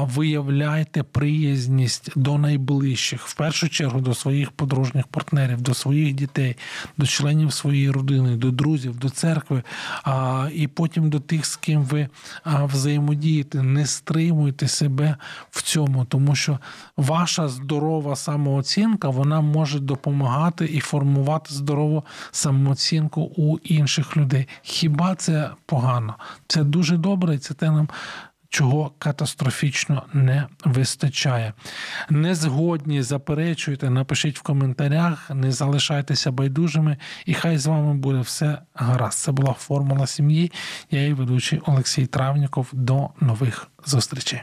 виявляйте 0.00 1.02
приязність 1.02 2.10
до 2.16 2.38
найближчих, 2.38 3.26
в 3.26 3.34
першу 3.34 3.68
чергу 3.68 4.00
до 4.00 4.14
своїх 4.14 4.50
подружніх 4.50 5.06
партнерів, 5.06 5.60
до 5.60 5.74
своїх 5.74 6.14
дітей, 6.14 6.56
до 6.96 7.06
членів 7.06 7.52
своєї 7.52 7.90
родини, 7.90 8.36
до 8.36 8.50
друзів, 8.50 8.98
до 8.98 9.10
церкви, 9.10 9.62
і 10.54 10.68
потім 10.68 11.10
до 11.10 11.20
тих, 11.20 11.46
з 11.46 11.56
ким 11.56 11.82
ви 11.82 12.08
взаємодієте. 12.44 13.62
Не 13.62 13.86
стримуйте 13.86 14.68
себе 14.68 15.16
в 15.50 15.62
цьому, 15.62 16.04
тому 16.04 16.34
що 16.34 16.58
ваша 16.96 17.48
здорова 17.48 18.16
самооцінка 18.16 19.08
вона 19.08 19.40
може 19.40 19.78
допомагати 19.78 20.64
і 20.64 20.80
формувати 20.80 21.54
здорову 21.54 22.04
самооцінку 22.30 22.61
самооцінку 22.62 23.20
у 23.36 23.58
інших 23.58 24.16
людей. 24.16 24.48
Хіба 24.62 25.14
це 25.14 25.50
погано? 25.66 26.14
Це 26.46 26.64
дуже 26.64 26.96
добре, 26.96 27.34
і 27.34 27.38
це 27.38 27.54
те 27.54 27.70
нам. 27.70 27.88
Чого 28.48 28.92
катастрофічно 28.98 30.02
не 30.12 30.46
вистачає. 30.64 31.52
Не 32.10 32.34
згодні, 32.34 33.02
заперечуйте, 33.02 33.90
напишіть 33.90 34.38
в 34.38 34.42
коментарях, 34.42 35.30
не 35.30 35.52
залишайтеся 35.52 36.30
байдужими, 36.30 36.96
і 37.26 37.34
хай 37.34 37.58
з 37.58 37.66
вами 37.66 37.94
буде 37.94 38.20
все 38.20 38.58
гаразд. 38.74 39.18
Це 39.18 39.32
була 39.32 39.52
формула 39.52 40.06
сім'ї. 40.06 40.52
Я 40.90 41.00
її 41.00 41.12
ведучий 41.14 41.60
Олексій 41.66 42.06
Травніков. 42.06 42.68
До 42.72 43.08
нових 43.20 43.68
зустрічей. 43.86 44.42